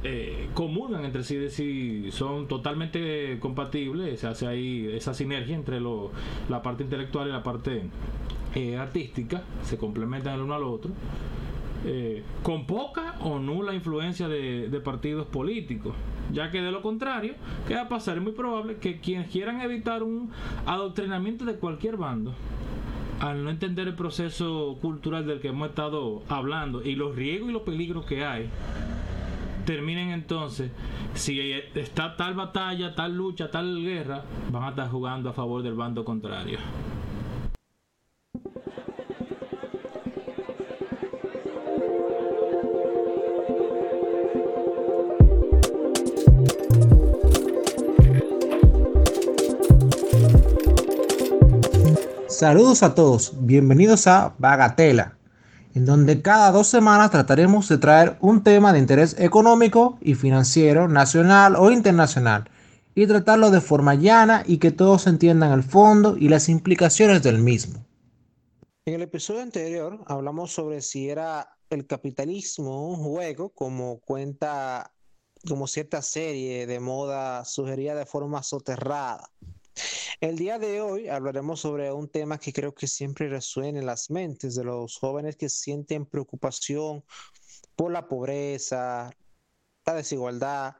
[0.05, 6.13] eh, comulgan entre sí, si son totalmente compatibles, se hace ahí esa sinergia entre lo,
[6.49, 7.83] la parte intelectual y la parte
[8.79, 10.91] artística, se complementan el uno al otro.
[11.85, 15.95] Eh, con poca o nula influencia de, partidos políticos,
[16.33, 17.35] ya que de lo contrario,
[17.69, 18.17] ¿qué va a pasar?
[18.17, 20.31] Es muy probable que quienes quieran evitar un
[20.67, 22.35] adoctrinamiento de cualquier bando,
[23.21, 27.53] al no entender el proceso cultural del que hemos estado hablando y los riesgos y
[27.53, 28.49] los peligros que hay,
[29.65, 30.73] terminen entonces,
[31.15, 31.41] si
[31.75, 36.05] está tal batalla, tal lucha, tal guerra, van a estar jugando a favor del bando
[36.05, 36.59] contrario.
[52.39, 55.19] Saludos a todos, bienvenidos a Bagatela,
[55.75, 60.87] en donde cada dos semanas trataremos de traer un tema de interés económico y financiero,
[60.87, 62.49] nacional o internacional,
[62.95, 67.39] y tratarlo de forma llana y que todos entiendan el fondo y las implicaciones del
[67.39, 67.85] mismo.
[68.87, 74.93] En el episodio anterior hablamos sobre si era el capitalismo un juego, como cuenta,
[75.49, 79.29] como cierta serie de moda sugería de forma soterrada.
[80.21, 84.11] El día de hoy hablaremos sobre un tema que creo que siempre resuena en las
[84.11, 87.05] mentes de los jóvenes que sienten preocupación
[87.77, 89.11] por la pobreza,
[89.87, 90.77] la desigualdad,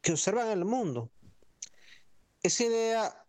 [0.00, 1.10] que observan el mundo.
[2.42, 3.26] Esa idea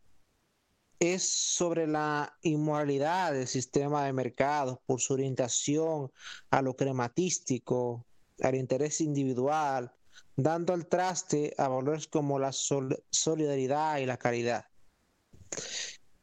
[1.00, 6.12] es sobre la inmoralidad del sistema de mercado por su orientación
[6.52, 8.06] a lo crematístico,
[8.42, 9.92] al interés individual,
[10.36, 14.66] dando al traste a valores como la solidaridad y la caridad.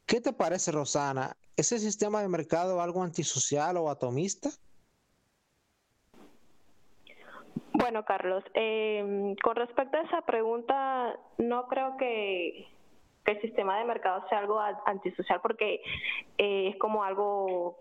[0.06, 1.36] ¿Qué te parece, Rosana?
[1.56, 4.50] ¿Es el sistema de mercado algo antisocial o atomista?
[7.72, 12.66] Bueno, Carlos, em, con respecto a esa pregunta, no creo que,
[13.24, 15.82] el sistema de mercado sea algo antisocial porque
[16.38, 17.76] eh, es como algo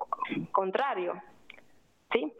[0.51, 1.13] contrario,
[2.11, 2.33] ¿sí?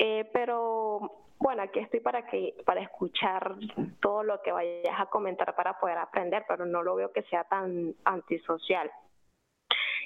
[0.00, 3.56] Eh, pero bueno, aquí estoy para que para escuchar
[4.00, 7.44] todo lo que vayas a comentar para poder aprender, pero no lo veo que sea
[7.44, 8.90] tan antisocial.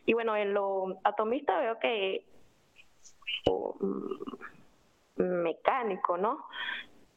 [0.07, 2.25] Y bueno, en lo atomista veo que
[3.47, 6.47] mm, mecánico, ¿no?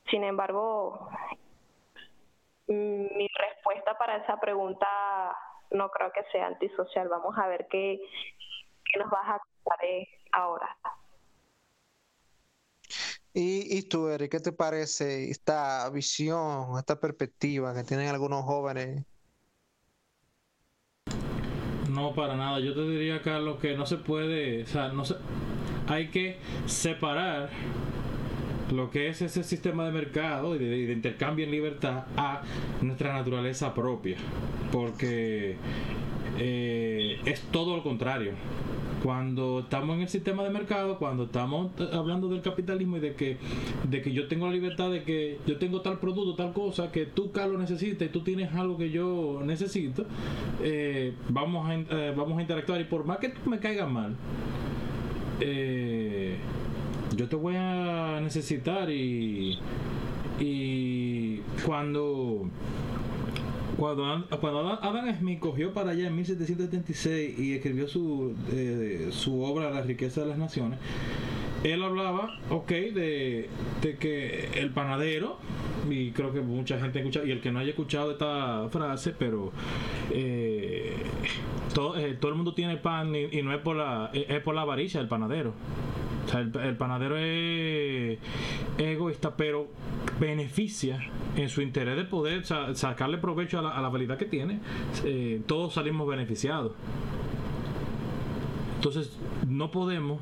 [0.10, 1.10] Sin embargo,
[2.67, 4.88] mi respuesta para esa pregunta
[5.71, 7.08] no creo que sea antisocial.
[7.08, 8.01] Vamos a ver qué,
[8.84, 9.77] qué nos vas a contar.
[9.80, 10.75] haré ahora.
[13.39, 19.06] ¿Y, y tú, Eric, qué te parece esta visión, esta perspectiva que tienen algunos jóvenes?
[21.88, 22.60] No, para nada.
[22.60, 25.17] Yo te diría, Carlos, que no se puede, o sea, no se,
[25.88, 27.52] hay que separar
[28.71, 32.41] lo que es ese sistema de mercado y de, intercambio en libertad a
[32.82, 34.17] nuestra naturaleza propia.
[34.71, 35.58] Porque
[36.39, 38.32] eh, es todo lo contrario.
[39.08, 43.38] Cuando estamos en el sistema de mercado, cuando estamos hablando del capitalismo y de que,
[43.89, 47.06] de que yo tengo la libertad de que yo tengo tal producto, tal cosa, que
[47.06, 50.06] tú, Carlos, necesitas y tú tienes algo que yo necesito,
[50.62, 52.82] eh, vamos, a, eh, vamos a interactuar.
[52.82, 54.13] Y por más que me caiga mal,
[55.39, 56.36] eh,
[57.15, 59.58] yo te voy a necesitar y,
[60.38, 62.50] y cuando
[63.77, 69.69] cuando, cuando Adam Smith cogió para allá en 1776 y escribió su, eh, su obra
[69.69, 70.79] La riqueza de las naciones,
[71.63, 73.49] él hablaba, ok, de,
[73.81, 75.37] de, que el panadero,
[75.89, 79.51] y creo que mucha gente escucha, y el que no haya escuchado esta frase, pero
[80.11, 80.95] eh,
[81.73, 84.61] todo, eh, todo, el mundo tiene pan y, no es por la, es por la
[84.61, 85.53] avaricia del panadero.
[86.27, 88.19] O sea, el, panadero es,
[88.77, 89.67] egoísta, pero
[90.19, 90.99] beneficia
[91.37, 94.59] en su interés de poder sacarle provecho a la, a habilidad que tiene.
[95.05, 96.73] Eh, todos salimos beneficiados.
[98.75, 100.19] Entonces, no podemos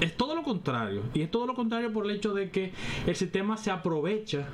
[0.00, 1.02] es todo lo contrario.
[1.14, 2.72] Y es todo lo contrario por el hecho de que
[3.06, 4.48] el sistema se aprovecha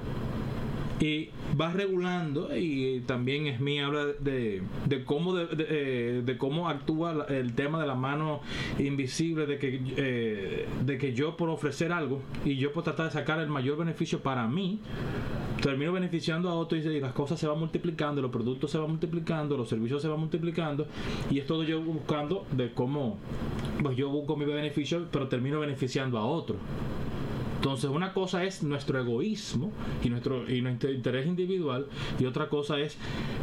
[1.00, 1.30] y
[1.61, 7.54] va regulando y también es mi habla de, de cómo de, eh, cómo actúa el
[7.54, 8.40] tema de la mano
[8.78, 13.12] invisible de que eh, de que yo por ofrecer algo y yo por tratar de
[13.12, 14.80] sacar el mayor beneficio para mí
[15.61, 19.57] termino beneficiando a otro y las cosas se van multiplicando los productos se van multiplicando
[19.57, 20.87] los servicios se van multiplicando
[21.30, 23.18] y es todo yo buscando de cómo
[23.83, 26.57] pues yo busco mi beneficio pero termino beneficiando a otro
[27.64, 29.72] entonces, una cosa es nuestro egoísmo
[30.03, 32.98] y nuestro, y nuestro interés individual, y otra cosa es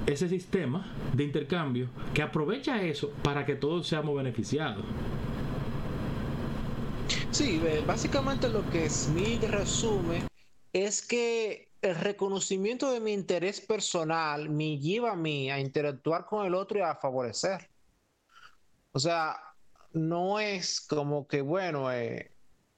[0.05, 4.85] ese sistema de intercambio que aprovecha eso para que todos seamos beneficiados.
[7.31, 10.27] Sí, básicamente lo que Smith resume
[10.71, 16.45] es que el reconocimiento de mi interés personal me lleva a mí a interactuar con
[16.45, 17.67] el otro y a favorecer.
[18.91, 19.35] O sea,
[19.93, 22.31] no es como que, bueno, eh,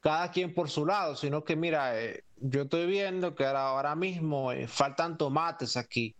[0.04, 4.52] cada quien por su lado, sino que mira, eh, yo estoy viendo que ahora, mismo
[4.52, 6.14] eh, faltan tomates aquí.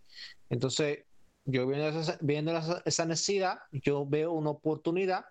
[0.48, 1.00] Entonces,
[1.44, 5.26] yo viendo, esa, viendo esa necesidad, yo veo una oportunidad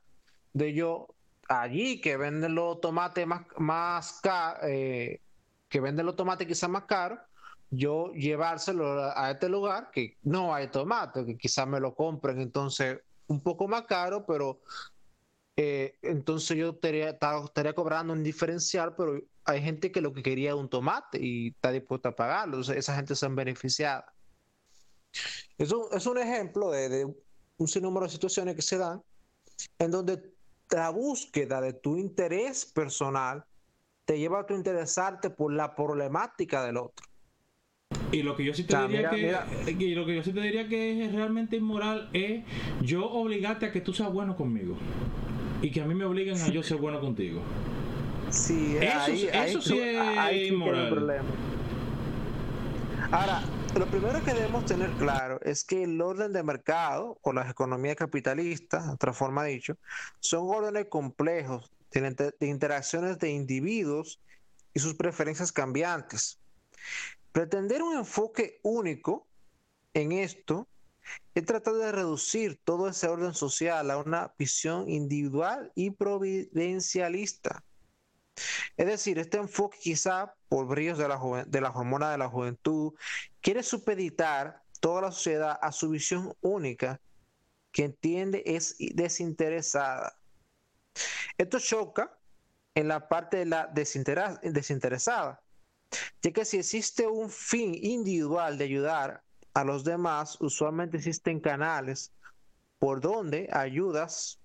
[0.54, 1.08] de yo
[1.50, 4.22] allí que venden los tomates más, más
[4.62, 5.20] eh,
[5.68, 7.20] que venden los tomates quizás más caros,
[7.72, 13.00] yo llevárselo a este lugar que no hay tomate, que quizás me lo compren entonces
[13.26, 14.60] un poco más caro, pero
[15.56, 20.50] eh, entonces yo estaría, estaría, cobrando un diferencial, pero hay gente que lo que quería
[20.50, 22.58] es un tomate y está dispuesta a pagarlo.
[22.58, 24.04] Entonces, esa gente se han beneficiado.
[25.58, 27.06] Eso es un ejemplo de,
[27.58, 29.02] un sinnúmero de situaciones que se dan
[29.78, 30.34] en donde
[30.72, 33.46] la búsqueda de tu interés personal
[34.06, 37.06] te lleva a tu interesarte por la problemática del otro.
[38.12, 40.68] Y lo que yo sí te diría que y lo que yo sí te diría
[40.68, 42.44] que es realmente inmoral es
[42.82, 44.78] yo obligarte a que tú seas bueno conmigo
[45.64, 47.42] y que a mí me obliguen a yo ser bueno contigo.
[48.30, 51.24] Sí, eso, ahí, eso sí es inmoral.
[53.12, 53.42] Ahora,
[53.78, 57.96] lo primero que debemos tener claro es que el orden de mercado o las economías
[57.96, 59.78] capitalistas, otra forma dicho,
[60.20, 64.20] son órdenes complejos de interacciones de individuos
[64.74, 66.40] y sus preferencias cambiantes.
[67.32, 69.28] Pretender un enfoque único
[69.94, 70.68] en esto
[71.36, 77.64] He tratado de reducir todo ese orden social a una visión individual y providencialista.
[78.78, 82.94] Es decir, este enfoque quizá por brillos de la, de la hormona de la juventud
[83.42, 87.00] quiere supeditar toda la sociedad a su visión única
[87.72, 90.18] que entiende es desinteresada.
[91.38, 92.18] Esto choca
[92.76, 95.42] en la parte de la desinteresada,
[96.22, 99.24] ya que si existe un fin individual de ayudar
[99.54, 102.12] a los demás, usualmente existen canales
[102.80, 104.40] por donde ayudas,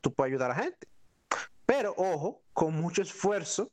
[0.00, 0.88] tú puedes ayudar a la gente.
[1.64, 3.70] Pero ojo, con mucho esfuerzo,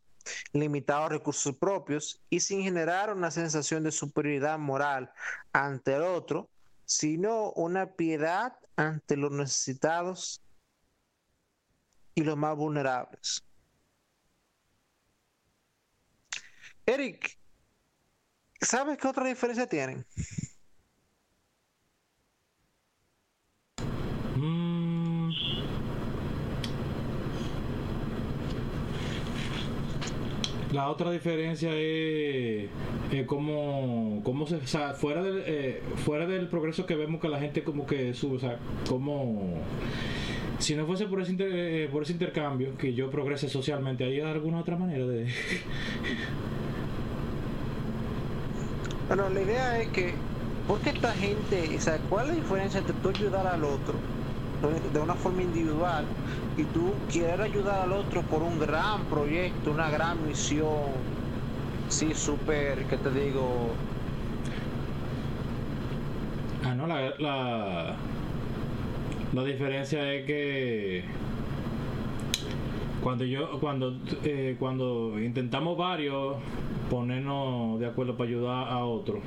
[0.53, 5.11] limitados recursos propios y sin generar una sensación de superioridad moral
[5.51, 6.49] ante el otro,
[6.86, 10.41] sino una piedad ante los necesitados
[12.15, 13.43] y los más vulnerables.
[16.86, 17.38] Eric,
[18.64, 20.05] ¿Sabes qué otra diferencia tienen?
[24.38, 25.32] Mm.
[30.72, 32.70] La otra diferencia es,
[33.11, 34.59] es como, se,
[34.95, 38.39] fuera del, eh, fuera del progreso que vemos que la gente como que sube, o
[38.39, 38.57] sea,
[38.89, 39.61] como
[40.57, 44.61] si no fuese por ese, eh, por ese intercambio que yo progrese socialmente, ¿hay alguna
[44.61, 45.28] otra manera de,
[49.08, 50.30] bueno, la idea es que,
[50.66, 54.10] ¿por qué esta gente, o sea, cuál es la diferencia entre tú ayudar al otro
[54.62, 56.16] de una forma individual
[56.56, 61.20] y tú quieres ayudar al otro por un gran proyecto, una gran misión,
[61.88, 63.88] sí, súper, ¿qué te digo?
[66.62, 68.14] Ah, no, la, la,
[69.32, 71.18] la diferencia es que
[73.04, 76.38] cuando yo cuando eh, cuando intentamos varios
[76.89, 79.20] ponernos de acuerdo para ayudar a otro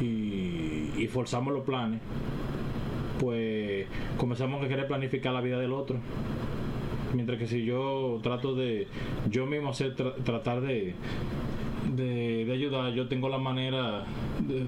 [0.00, 2.00] y, forzamos los planes
[3.18, 5.96] pues comenzamos a querer planificar la vida del otro.
[7.14, 8.86] Mientras que si yo trato de
[9.28, 10.94] yo mismo hacer tratar de,
[11.96, 14.04] de, ayudar, yo tengo la manera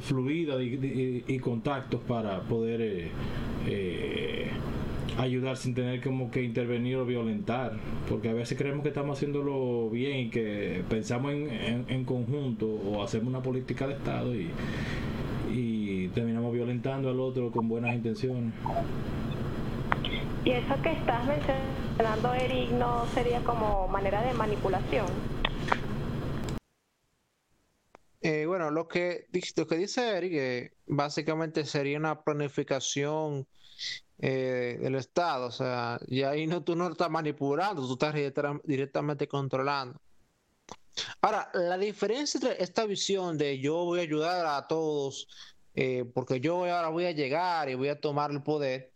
[0.01, 3.11] fluida y, contactos para poder eh,
[3.67, 4.51] eh,
[5.19, 7.73] ayudar sin tener como que intervenir o violentar.
[8.09, 13.03] Porque a veces creemos que estamos haciéndolo bien y que pensamos en, en conjunto o
[13.03, 14.51] hacemos una política de Estado y
[15.53, 18.53] y terminamos violentando al otro con buenas intenciones.
[20.45, 25.07] Y eso que estás mencionando, Eric, no sería como manera de manipulación.
[28.23, 33.47] Eh, bueno, lo que, lo que dice Eric eh, básicamente sería una planificación
[34.25, 38.15] eh, del Estado, o sea, y ahí no, tú no estás manipulando, tú estás
[38.63, 40.01] directamente controlando.
[41.21, 45.27] Ahora, la diferencia entre esta visión de yo voy a ayudar a todos
[45.75, 48.93] eh, porque yo ahora voy a llegar y voy a tomar el poder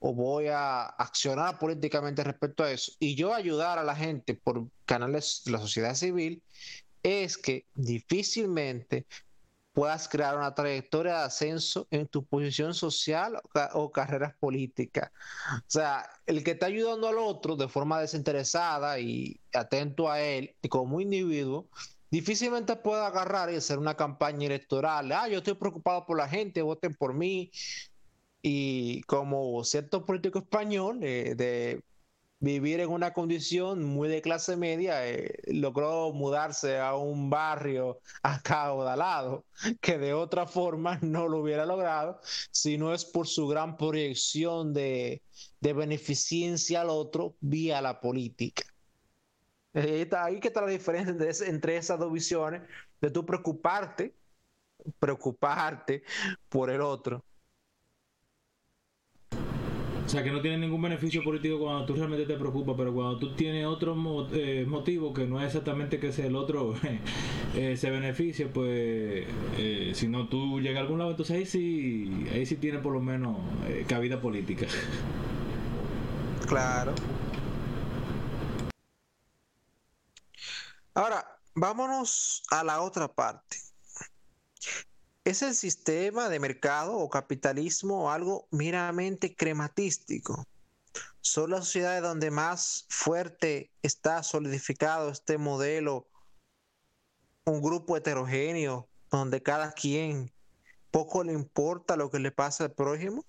[0.00, 4.66] o voy a accionar políticamente respecto a eso y yo ayudar a la gente por
[4.84, 6.42] canales de la sociedad civil
[7.02, 9.06] es que difícilmente
[9.76, 13.38] puedas crear una trayectoria de ascenso en tu posición social
[13.74, 15.10] o, carreras políticas.
[15.54, 20.56] O sea, el que está ayudando al otro de forma desinteresada y atento a él
[20.70, 21.68] como individuo,
[22.10, 25.12] difícilmente puede agarrar y hacer una campaña electoral.
[25.12, 27.50] Ah, yo estoy preocupado por la gente, voten por mí.
[28.40, 31.82] Y como cierto político español eh, de
[32.46, 39.44] vivir en una condición muy de clase media, eh, logró mudarse a un barrio acaudalado,
[39.80, 42.20] que de otra forma no lo hubiera logrado,
[42.50, 45.22] si no es por su gran proyección de,
[45.60, 48.64] de beneficencia al otro vía la política.
[49.74, 52.62] Eh, ahí que está la diferencia entre, entre esas dos visiones,
[53.00, 54.14] de tú preocuparte,
[54.98, 56.04] preocuparte
[56.48, 57.25] por el otro
[60.06, 63.18] o sea, que no tiene ningún beneficio político cuando tú realmente te preocupas, pero cuando
[63.18, 63.96] tú tienes otro
[64.32, 66.74] eh, motivo que no es exactamente que sea el otro
[67.56, 69.26] eh, se beneficie, pues
[69.58, 72.92] eh, si no tú llegas a algún lado, entonces ahí sí, ahí sí tiene por
[72.92, 73.36] lo menos
[73.88, 74.66] cabida política.
[76.46, 76.94] Claro.
[80.94, 81.26] Ahora,
[81.56, 83.65] vámonos a la otra parte
[85.26, 90.46] es el sistema de mercado o capitalismo algo meramente crematístico.
[91.20, 96.06] Son las sociedades donde más fuerte está solidificado este modelo,
[97.44, 100.32] un grupo heterogéneo, donde cada quien
[100.92, 103.24] poco le importa lo que le pasa al prójimo.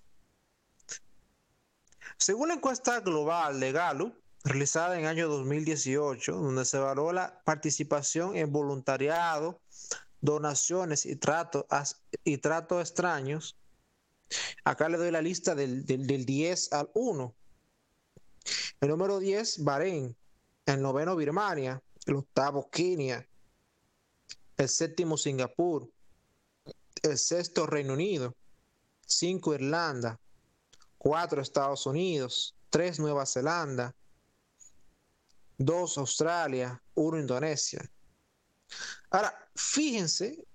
[2.16, 7.42] Según la encuesta global de Gallup, realizada en el año 2018, donde se evaluó la
[7.42, 9.60] participación en voluntariado
[10.20, 11.66] donaciones y tratos
[12.24, 13.56] y trato extraños.
[14.64, 17.34] Acá le doy la lista del, del, 10 al 1.
[18.80, 20.16] El número 10, Bahrein.
[20.66, 21.82] El noveno, Birmania.
[22.06, 23.26] El octavo, Kenia.
[24.56, 25.88] El séptimo, Singapur.
[27.02, 28.34] El sexto, Reino Unido.
[29.06, 30.20] 5, Irlanda.
[30.98, 32.54] 4, Estados Unidos.
[32.70, 33.94] 3, Nueva Zelanda.
[35.56, 36.82] 2, Australia.
[36.94, 37.90] 1, Indonesia.
[39.10, 40.46] Ahora, fíjense,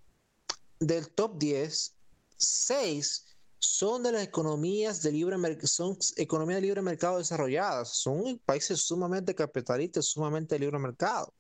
[0.80, 1.94] del top 10,
[2.38, 3.26] 6
[3.60, 9.36] son de las economías de libre son economías de libre mercado desarrolladas, son países sumamente
[9.36, 11.34] capitalistas, sumamente de libre mercado.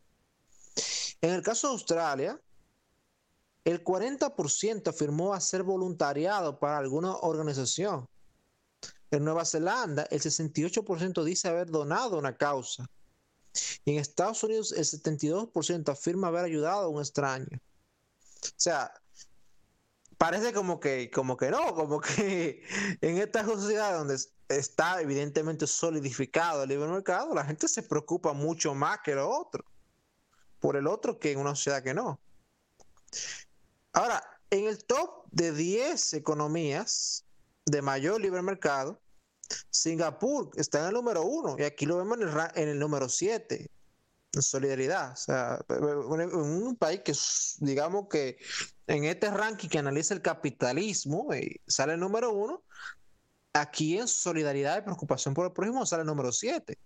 [1.21, 2.41] En el caso de Australia,
[3.65, 8.07] el 40% afirmó hacer voluntariado para alguna organización.
[9.09, 12.89] En Nueva Zelanda, el 68% dice haber donado una causa.
[13.85, 17.47] Y en Estados Unidos el 72% afirma haber ayudado a un extraño.
[17.51, 18.93] O sea,
[20.17, 22.63] parece como que, como que no, como que
[23.01, 24.17] en esta sociedad donde
[24.49, 29.65] está evidentemente solidificado el libre mercado, la gente se preocupa mucho más que lo otro.
[30.59, 32.21] por el otro que en una sociedad que no.
[33.91, 37.25] Ahora, en el top de 10 economías
[37.65, 39.02] de mayor libre mercado,
[39.69, 43.09] Singapur está en el número uno y aquí lo vemos en el, en el número
[43.09, 43.69] 7
[44.41, 45.13] solidaridad.
[45.13, 47.13] O sea, un país que,
[47.59, 48.37] digamos que
[48.87, 52.63] en este ranking que analiza el capitalismo, eh, sale el número uno,
[53.53, 56.77] aquí en solidaridad y preocupación por el prójimo sale el número siete.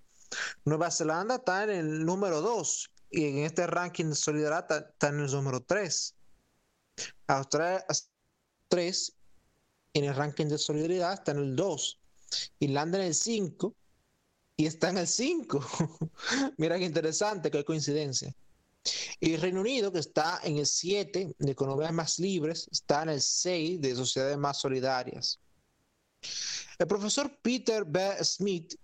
[0.66, 5.20] Nueva Zelanda está en el número dos y en este ranking de solidaridad está, en
[5.20, 6.16] el número tres.
[7.28, 7.86] Australia
[8.70, 9.14] 3
[9.94, 12.00] en el ranking de solidaridad está en el 2.
[12.60, 13.76] Irlanda en el 5
[14.56, 15.66] y está en el 5.
[16.58, 18.36] Mira qué interesante, qué coincidencia.
[19.20, 23.22] Y Reino Unido, que está en el 7 de economías más libres, está en el
[23.22, 25.40] 6 de sociedades más solidarias.
[26.80, 28.24] El profesor Peter B.
[28.24, 28.76] Smith,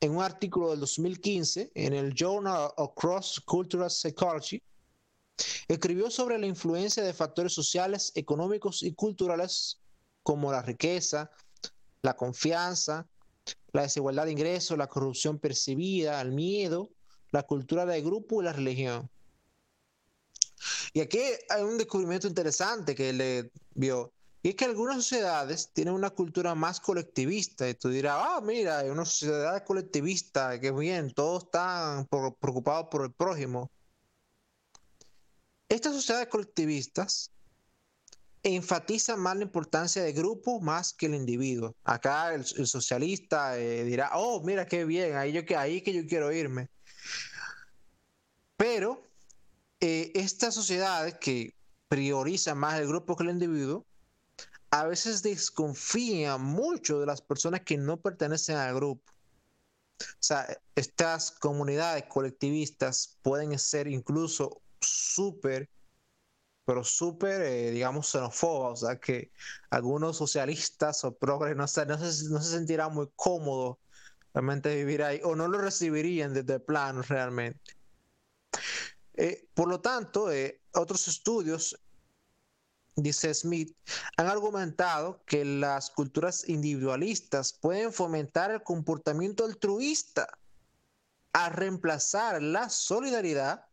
[0.00, 4.62] en un artículo del 2015 en el Journal of Cross Cultural Psychology,
[5.68, 9.80] escribió sobre la influencia de factores sociales, económicos y culturales
[10.22, 11.30] como la riqueza,
[12.04, 13.06] la confianza,
[13.72, 16.90] la desigualdad de ingresos, la corrupción percibida, el miedo,
[17.30, 19.10] la cultura de grupo y la religión.
[20.92, 24.12] Y aquí hay un descubrimiento interesante que le vio.
[24.42, 27.66] Y es que algunas sociedades tienen una cultura más colectivista.
[27.66, 33.04] Y tú dirás, ah, mira, hay una sociedad colectivista, que bien, todos están preocupados por
[33.04, 33.70] el prójimo.
[35.70, 37.30] Estas sociedades colectivistas
[38.44, 41.74] enfatiza más la importancia del grupo más que el individuo.
[41.82, 46.68] Acá el, socialista eh, dirá, oh, mira qué bien, ahí, ahí que yo quiero irme.
[48.56, 49.02] Pero
[49.80, 51.54] eh, estas sociedades que
[51.88, 53.86] priorizan más el grupo que el individuo,
[54.70, 59.12] a veces desconfían mucho de las personas que no pertenecen al grupo.
[60.00, 65.68] O sea, estas comunidades colectivistas pueden ser incluso súper
[66.64, 69.30] pero súper, eh, digamos, xenófoba, o sea, que
[69.70, 73.76] algunos socialistas o progres no, se, no, se, sentirán muy cómodos
[74.32, 77.76] realmente vivir ahí, o no lo recibirían desde el plano realmente.
[79.14, 81.78] Eh, por lo tanto, eh, otros estudios,
[82.96, 83.76] dice Smith,
[84.16, 90.26] han argumentado que las culturas individualistas pueden fomentar el comportamiento altruista
[91.32, 93.66] a reemplazar la solidaridad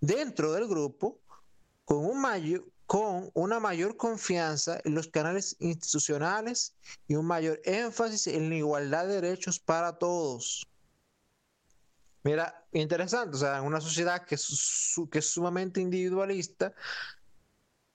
[0.00, 1.20] dentro del grupo
[1.88, 6.76] con, un mayor, con una mayor confianza en los canales institucionales
[7.06, 10.68] y un mayor énfasis en la igualdad de derechos para todos.
[12.24, 16.74] Mira, interesante, o sea, en una sociedad que es, que es sumamente individualista,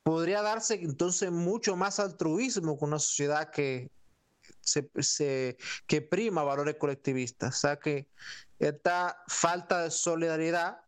[0.01, 3.91] podría darse entonces mucho más altruismo con una sociedad que,
[4.59, 7.57] se, que prima valores colectivistas.
[7.57, 8.07] O sea que
[8.57, 10.82] esta falta de solidaridad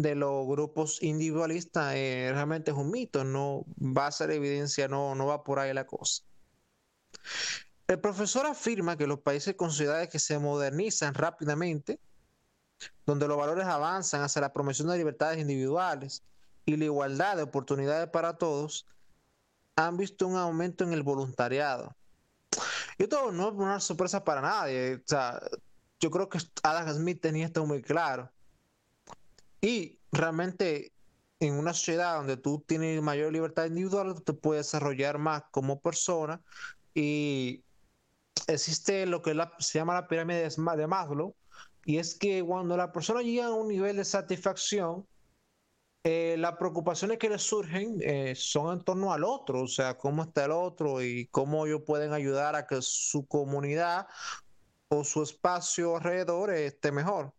[0.00, 5.14] de los grupos individualistas eh, realmente es un mito, no va a ser evidencia, no,
[5.14, 6.22] no va por ahí la cosa.
[7.86, 12.00] El profesor afirma que los países con ciudades que se modernizan rápidamente,
[13.04, 16.22] donde los valores avanzan hacia la promoción de libertades individuales
[16.64, 18.86] y la igualdad de oportunidades para todos,
[19.76, 21.96] han visto un aumento en el voluntariado.
[22.98, 25.02] Y esto no es una sorpresa para nadie.
[25.98, 28.30] yo creo que Adam Smith tenía esto muy claro.
[29.60, 30.92] Y realmente
[31.40, 36.40] en una sociedad donde tú tienes mayor libertad individual, te puedes desarrollar más como persona
[36.94, 37.62] y
[38.46, 41.34] existe lo que se llama la pirámide de Maslow
[41.84, 45.06] y es que cuando la persona llega a un nivel de satisfacción,
[46.04, 50.22] eh, las preocupaciones que le surgen eh, son en torno al otro, o sea, cómo
[50.22, 54.06] está el otro y cómo ellos pueden ayudar a que su comunidad
[54.88, 57.32] o su espacio alrededor esté mejor.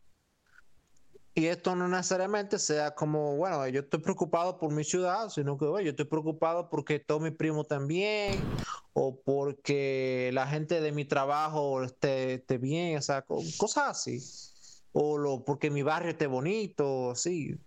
[1.34, 5.66] Y esto no necesariamente sea como, bueno, yo estoy preocupado por mi ciudad, sino que,
[5.66, 8.42] bueno, yo estoy preocupado porque todo mi primo también,
[8.94, 14.20] o porque la gente de mi trabajo esté, bien, o sea, cosas así.
[14.92, 17.54] O lo, porque mi barrio esté bonito, así.
[17.54, 17.60] O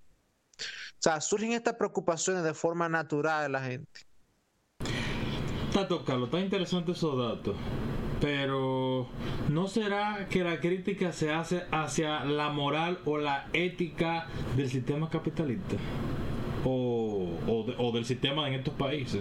[0.98, 4.00] sea, surgen estas preocupaciones de forma natural de la gente.
[5.68, 7.56] Está tocando, está interesante esos datos.
[8.20, 9.08] Pero
[9.48, 15.10] ¿no será que la crítica se hace hacia la moral o la ética del sistema
[15.10, 15.76] capitalista?
[16.64, 19.20] O, o, del sistema en estos países.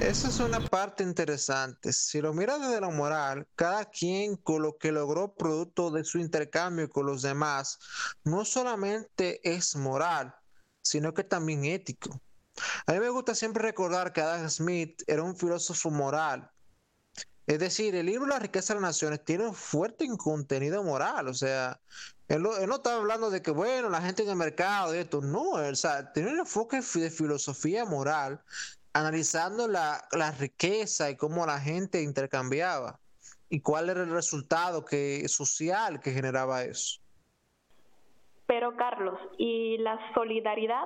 [0.00, 1.92] Esa es una parte interesante.
[1.92, 6.18] Si lo miras desde la moral, cada quien con lo que logró producto de su
[6.18, 7.78] intercambio con los demás,
[8.24, 10.34] no solamente es moral,
[10.82, 12.20] sino que también ético.
[12.86, 16.50] A mí me gusta siempre recordar que Adam Smith era un filósofo moral.
[17.46, 21.34] Es decir, el libro La riqueza de las naciones tiene un fuerte contenido moral, o
[21.34, 21.80] sea,
[22.28, 25.50] él, no está hablando de que, bueno, la gente en el mercado y esto, no,
[25.50, 28.40] o sea, tiene un enfoque de filosofía moral,
[28.92, 33.00] analizando la, la riqueza y cómo la gente intercambiaba
[33.48, 37.00] y cuál era el resultado que, social que generaba eso.
[38.46, 40.84] Pero Carlos, ¿y la solidaridad?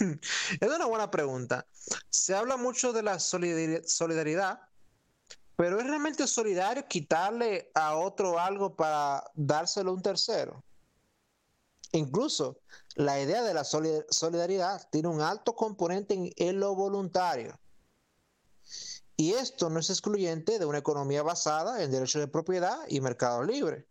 [0.60, 1.66] es una buena pregunta.
[2.10, 4.60] Se habla mucho de la solidaridad,
[5.56, 10.64] pero ¿es realmente solidario quitarle a otro algo para dárselo a un tercero?
[11.92, 12.60] Incluso
[12.94, 17.58] la idea de la solidaridad tiene un alto componente en lo voluntario.
[19.16, 23.42] Y esto no es excluyente de una economía basada en derechos de propiedad y mercado
[23.44, 23.86] libre.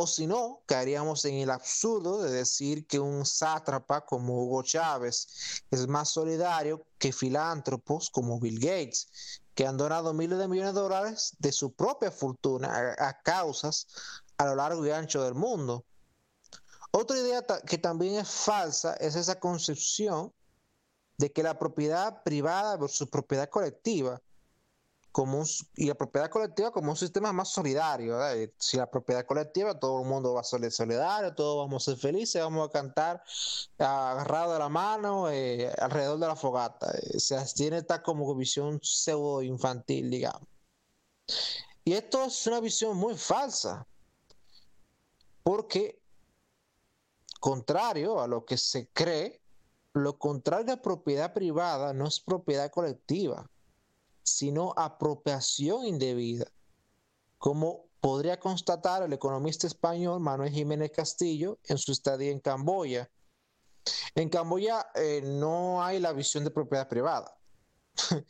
[0.00, 5.64] O si no, caeríamos en el absurdo de decir que un sátrapa como Hugo Chávez
[5.72, 9.08] es más solidario que filántropos como Bill Gates,
[9.56, 13.88] que han donado miles de millones de dólares de su propia fortuna a, causas
[14.36, 15.84] a lo largo y ancho del mundo.
[16.92, 20.32] Otra idea que también es falsa es esa concepción
[21.16, 24.22] de que la propiedad privada versus propiedad colectiva
[25.18, 25.42] como
[25.74, 28.20] y la propiedad colectiva como un sistema más solidario.
[28.56, 32.00] Si la propiedad colectiva, todo el mundo va a ser solidario, todos vamos a ser
[32.00, 33.20] felices, vamos a cantar
[33.78, 36.92] agarrado de la mano eh, alrededor de la fogata.
[36.96, 40.46] Eh, se tiene esta como visión pseudo infantil, digamos.
[41.82, 43.88] Y esto es una visión muy falsa,
[45.42, 46.00] porque
[47.40, 49.42] contrario a lo que se cree,
[49.94, 53.50] lo contrario a propiedad privada no es propiedad colectiva,
[54.28, 56.46] sino apropiación indebida,
[57.38, 63.10] como podría constatar el economista español Manuel Jiménez Castillo en su estadía en Camboya.
[64.14, 67.36] En Camboya eh, no hay la visión de propiedad privada.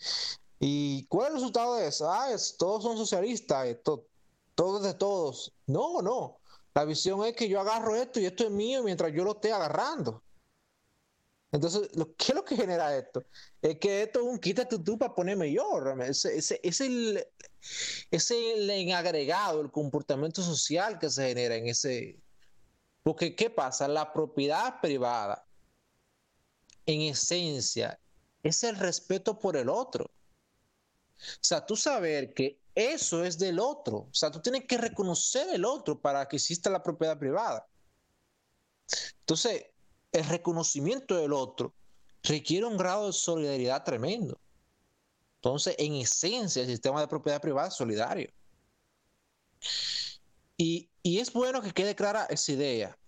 [0.60, 2.10] ¿Y cuál es el resultado de eso?
[2.10, 2.28] Ah,
[2.58, 4.06] todos son socialistas, esto,
[4.54, 5.52] todos de todos.
[5.66, 6.38] No, no.
[6.74, 9.52] La visión es que yo agarro esto y esto es mío mientras yo lo esté
[9.52, 10.22] agarrando.
[11.50, 11.88] Entonces,
[12.18, 13.24] ¿qué es lo que genera esto?
[13.62, 15.64] Es que esto es un quítate tú para ponerme yo.
[16.02, 17.26] Es, es, el,
[18.10, 22.20] es el agregado, el comportamiento social que se genera en ese.
[23.02, 23.88] Porque, ¿qué pasa?
[23.88, 25.46] La propiedad privada,
[26.84, 27.98] en esencia,
[28.42, 30.04] es el respeto por el otro.
[30.04, 33.96] O sea, tú saber que eso es del otro.
[33.96, 37.66] O sea, tú tienes que reconocer el otro para que exista la propiedad privada.
[39.20, 39.64] Entonces,
[40.12, 41.72] el reconocimiento del otro
[42.22, 44.38] requiere un grado de solidaridad tremendo.
[45.36, 48.30] Entonces, en esencia, el sistema de propiedad privada es solidario.
[50.56, 52.98] Y, y es bueno que quede clara esa idea.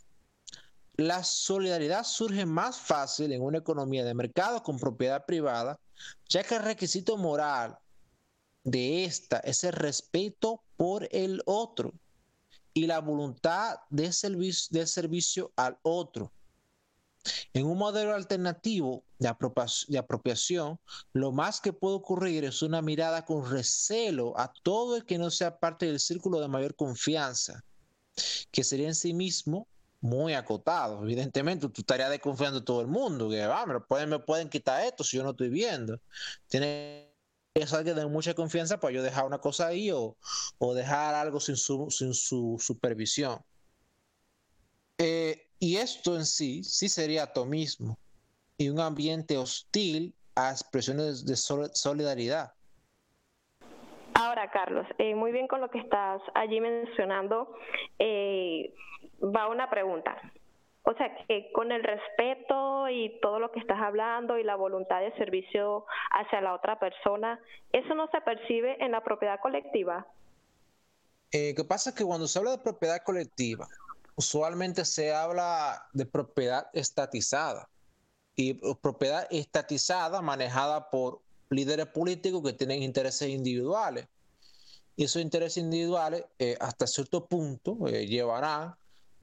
[0.94, 5.80] La solidaridad surge más fácil en una economía de mercado con propiedad privada,
[6.28, 7.78] ya que el requisito moral
[8.62, 11.92] de esta es el respeto por el otro
[12.74, 16.30] y la voluntad de servicio, de servicio al otro
[17.52, 20.78] en un modelo alternativo de, apropiación,
[21.12, 25.30] lo más que puede ocurrir es una mirada con recelo a todo el que no
[25.30, 27.62] sea parte del círculo de mayor confianza,
[28.50, 29.68] que sería en sí mismo
[30.00, 31.02] muy acotado.
[31.02, 34.84] Evidentemente, tú estarías desconfiando de todo el mundo, que ah, me, pueden, me pueden quitar
[34.84, 36.00] esto si yo no estoy viendo.
[36.48, 37.10] Tiene
[37.54, 40.16] ser alguien de mucha confianza para yo dejar una cosa ahí o,
[40.58, 43.44] o dejar algo sin su, sin su supervisión.
[44.96, 47.98] Eh, y esto en sí, sí sería atomismo
[48.56, 52.52] y un ambiente hostil a expresiones de solidaridad.
[54.14, 57.54] Ahora, Carlos, eh, muy bien con lo que estás allí mencionando,
[57.98, 58.74] eh,
[59.22, 60.16] va una pregunta.
[60.82, 65.00] O sea, que con el respeto y todo lo que estás hablando y la voluntad
[65.00, 67.38] de servicio hacia la otra persona,
[67.72, 70.06] ¿eso no se percibe en la propiedad colectiva?
[71.32, 73.68] Eh, que pasa es que cuando se habla de propiedad colectiva,
[74.20, 77.70] usualmente se habla de propiedad estatizada
[78.36, 84.06] y propiedad estatizada manejada por líderes políticos que tienen intereses individuales.
[84.94, 88.74] Y esos intereses individuales eh, hasta cierto punto eh, llevarán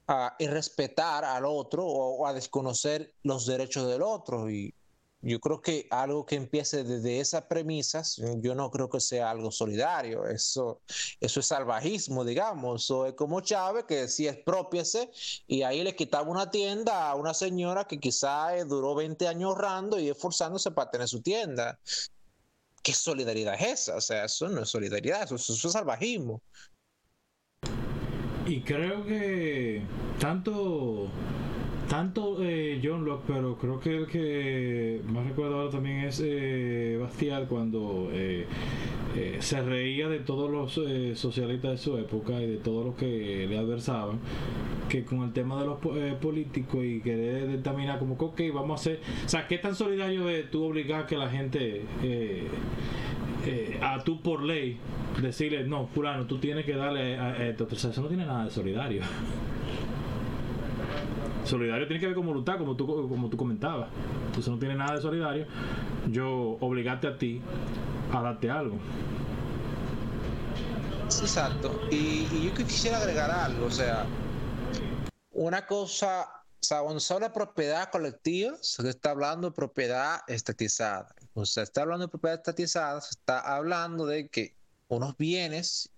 [0.08, 4.50] a irrespetar al otro o, a desconocer los derechos del otro.
[4.50, 4.74] Y
[5.22, 9.52] yo creo que algo que empiece desde esas premisas, yo no creo que sea algo
[9.52, 10.82] solidario, eso,
[11.20, 15.10] eso es salvajismo, digamos, eso es como Chávez que decía expropiese
[15.48, 19.50] y ahí le quitaba una tienda a una señora que quizá eh, duró 20 años
[19.50, 21.80] ahorrando y esforzándose para tener su tienda.
[22.84, 23.96] ¿Qué solidaridad es esa?
[23.96, 26.42] O sea, eso no es solidaridad, eso es salvajismo.
[28.46, 29.82] Y creo que
[30.22, 31.10] tanto
[31.90, 36.98] tanto eh, John Locke, pero creo que el que más recuerdo ahora también es eh,
[37.02, 38.46] Bastiat cuando eh,
[39.16, 42.96] eh, se reía de todos los eh, socialistas de su época y de todos los
[42.96, 44.20] que le adversaban,
[44.90, 48.72] que con el tema de los eh, políticos y querer determinar como que, ok, vamos
[48.72, 51.84] a hacer, o sea, ¿qué tan solidario es tú obligar que la gente...
[52.04, 52.48] eh,
[53.82, 54.78] a tú por ley
[55.22, 58.26] decirle no fulano tú tienes que darle a, a esto o sea eso no tiene
[58.26, 59.02] nada de solidario
[61.48, 63.90] solidario tiene que ver con voluntad como tú como tú comentabas
[64.28, 65.46] entonces no tiene nada de solidario
[66.10, 67.42] yo obligarte a ti
[68.14, 68.78] a darte algo
[71.08, 71.88] exacto.
[71.92, 74.06] Y, yo quisiera agregar algo, o sea,
[75.32, 80.22] una cosa, o sea, cuando se habla de propiedad colectiva, se está hablando de propiedad
[80.28, 81.14] estatizada.
[81.34, 84.56] Cuando se está hablando de propiedad estatizada, se está hablando de que
[84.88, 85.90] unos bienes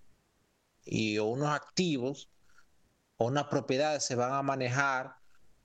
[0.86, 2.30] y unos activos
[3.18, 5.19] o unas propiedades se van a manejar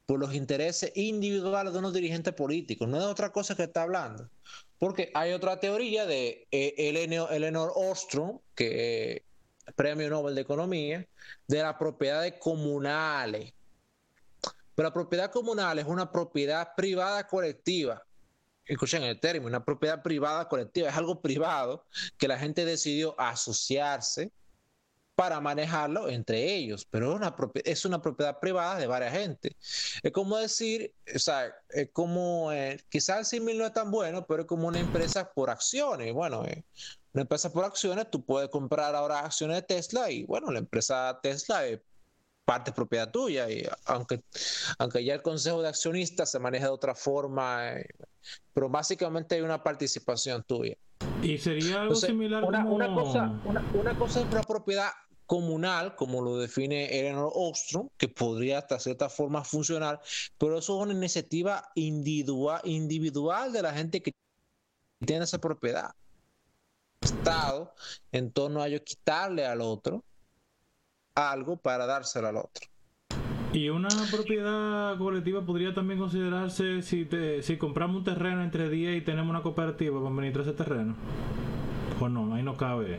[0.07, 2.89] por los intereses individuales de unos dirigentes políticos.
[2.89, 4.29] No es otra cosa que está hablando.
[4.79, 9.25] Porque hay otra teoría de eh, Eleanor, Eleanor Ostrom, que
[9.77, 11.07] premio Nobel de Economía,
[11.47, 13.53] de las propiedades comunales.
[14.75, 18.03] Pero la propiedad comunal es una propiedad privada colectiva.
[18.67, 20.89] Escuchen el término, una propiedad privada colectiva.
[20.89, 21.87] Es algo privado
[22.19, 24.33] que la gente decidió asociarse
[25.15, 27.35] para manejarlo entre ellos, pero es una,
[27.65, 29.57] es una propiedad privada de varias gente.
[30.03, 34.27] Es como decir, o sea, es como, eh, quizás el símil no es tan bueno,
[34.27, 36.13] pero es como una empresa por acciones.
[36.13, 36.65] Bueno, eh,
[37.13, 41.19] una empresa por acciones, tú puedes comprar ahora acciones de Tesla y bueno, la empresa
[41.23, 41.81] Tesla es
[42.45, 44.23] parte propiedad tuya y aunque,
[44.79, 47.87] aunque ya el consejo de accionistas se maneja de otra forma, eh,
[48.53, 50.77] pero básicamente hay una participación tuya.
[51.23, 54.91] y sería algo Entonces, similar una, como una cosa, una, una cosa es una propiedad
[55.27, 60.01] comunal, como lo define Eleanor Ostrom, que podría hasta cierta forma funcionar,
[60.37, 64.13] pero eso es una iniciativa individual, individual de la gente que
[65.05, 65.93] tiene esa propiedad.
[67.01, 67.75] Estado
[68.13, 70.05] en torno a ello quitarle al otro
[71.15, 72.67] algo para dárselo al otro.
[73.53, 78.97] Y una propiedad colectiva podría también considerarse si te, si compramos un terreno entre 10
[78.97, 80.97] y tenemos una cooperativa para administrar ese terreno.
[82.01, 82.99] O no, ahí no cabe.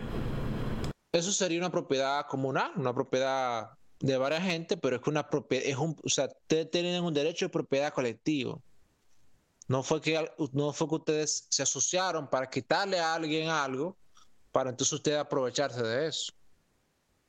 [1.12, 5.66] Eso sería una propiedad comunal, una propiedad de varias gente, pero es que una propiedad,
[5.66, 8.64] es un, o sea, ustedes tienen un derecho de propiedad colectivo.
[9.68, 13.98] No fue que no fue que ustedes se asociaron para quitarle a alguien algo,
[14.54, 16.32] para entonces ustedes aprovecharse de eso.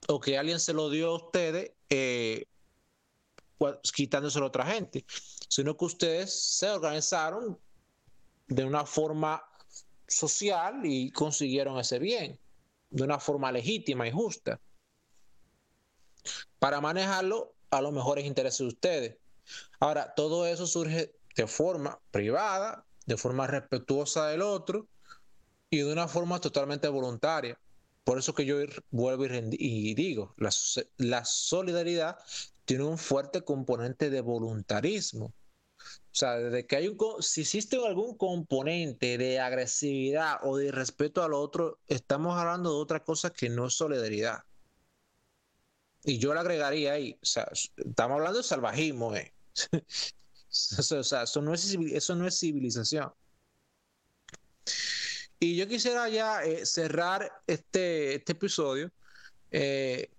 [0.09, 2.47] O que alguien se lo dio a ustedes eh,
[3.95, 5.05] quitándoselo a otra gente,
[5.49, 7.59] sino que ustedes se organizaron
[8.49, 9.43] de una forma
[10.07, 12.39] social y consiguieron ese bien
[12.91, 14.61] de una forma legítima y justa
[16.59, 19.17] para manejarlo a los mejores intereses de ustedes.
[19.81, 24.89] Ahora, todo eso surge de forma privada, de forma respetuosa del otro
[25.71, 27.59] y de una forma totalmente voluntaria.
[28.07, 28.59] Por eso que yo
[28.91, 32.17] vuelvo y, digo, la, so- la solidaridad
[32.65, 35.27] tiene un fuerte componente de voluntarismo.
[35.27, 35.35] O
[36.13, 41.35] sea, desde que hay un, si existe algún componente de agresividad o de respeto al
[41.35, 44.41] otro, estamos hablando de otra cosa que no es solidaridad.
[46.05, 49.35] Y yo le agregaría ahí, o sea, estamos hablando de salvajismo, eh.
[50.79, 53.13] O sea, eso no es, eso no es civilización.
[55.39, 58.91] Y yo quisiera ya eh, cerrar este, este episodio.
[59.51, 60.11] eh,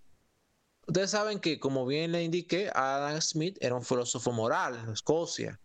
[0.88, 5.60] ustedes saben que, como bien le indiqué, Adam Smith era un filósofo moral en Escocia.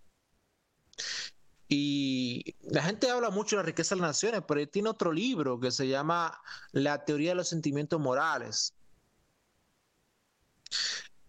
[1.69, 5.13] Y la gente habla mucho de la riqueza de las naciones, pero él tiene otro
[5.13, 6.39] libro que se llama
[6.73, 8.75] La teoría de los sentimientos morales.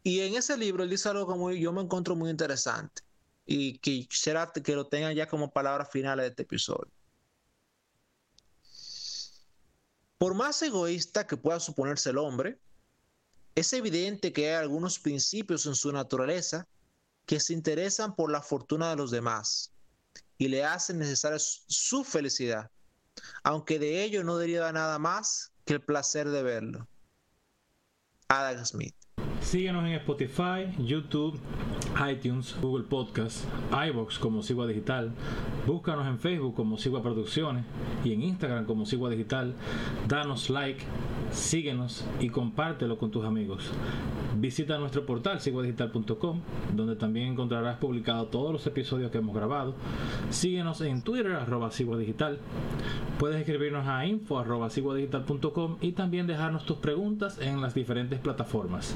[0.03, 3.03] Y en ese libro él dice algo que yo me encuentro muy interesante
[3.45, 6.91] y quisiera que lo tengan ya como palabras finales de este episodio.
[10.23, 12.57] Por más egoísta que pueda suponerse el hombre,
[13.55, 16.65] es evidente que hay algunos principios en su naturaleza
[17.25, 19.73] que se interesan por la fortuna de los demás
[20.37, 22.71] y le hacen necesaria su- felicidad,
[23.43, 26.87] aunque de ello no deriva nada más que el placer de verlo.
[28.29, 28.95] Adam Smith.
[29.41, 31.37] Síguenos en Spotify, YouTube,
[32.09, 33.43] iTunes, Google Podcast,
[33.89, 35.13] iBox como Sigua Digital,
[35.65, 37.63] Búscanos en Facebook como Sigua Producciones
[38.03, 39.53] y en Instagram como Sigua Digital.
[40.09, 40.83] Danos like,
[41.31, 43.71] síguenos y compártelo con tus amigos.
[44.37, 46.41] Visita nuestro portal siguadigital.com,
[46.75, 49.75] donde también encontrarás publicados todos los episodios que hemos grabado.
[50.31, 52.39] Síguenos en Twitter, arroba Digital.
[53.17, 54.69] Puedes escribirnos a info arroba
[55.79, 58.95] y también dejarnos tus preguntas en las diferentes plataformas.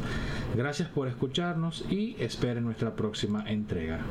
[0.54, 4.02] Gracias por escucharnos y esperen nuestra próxima entrega.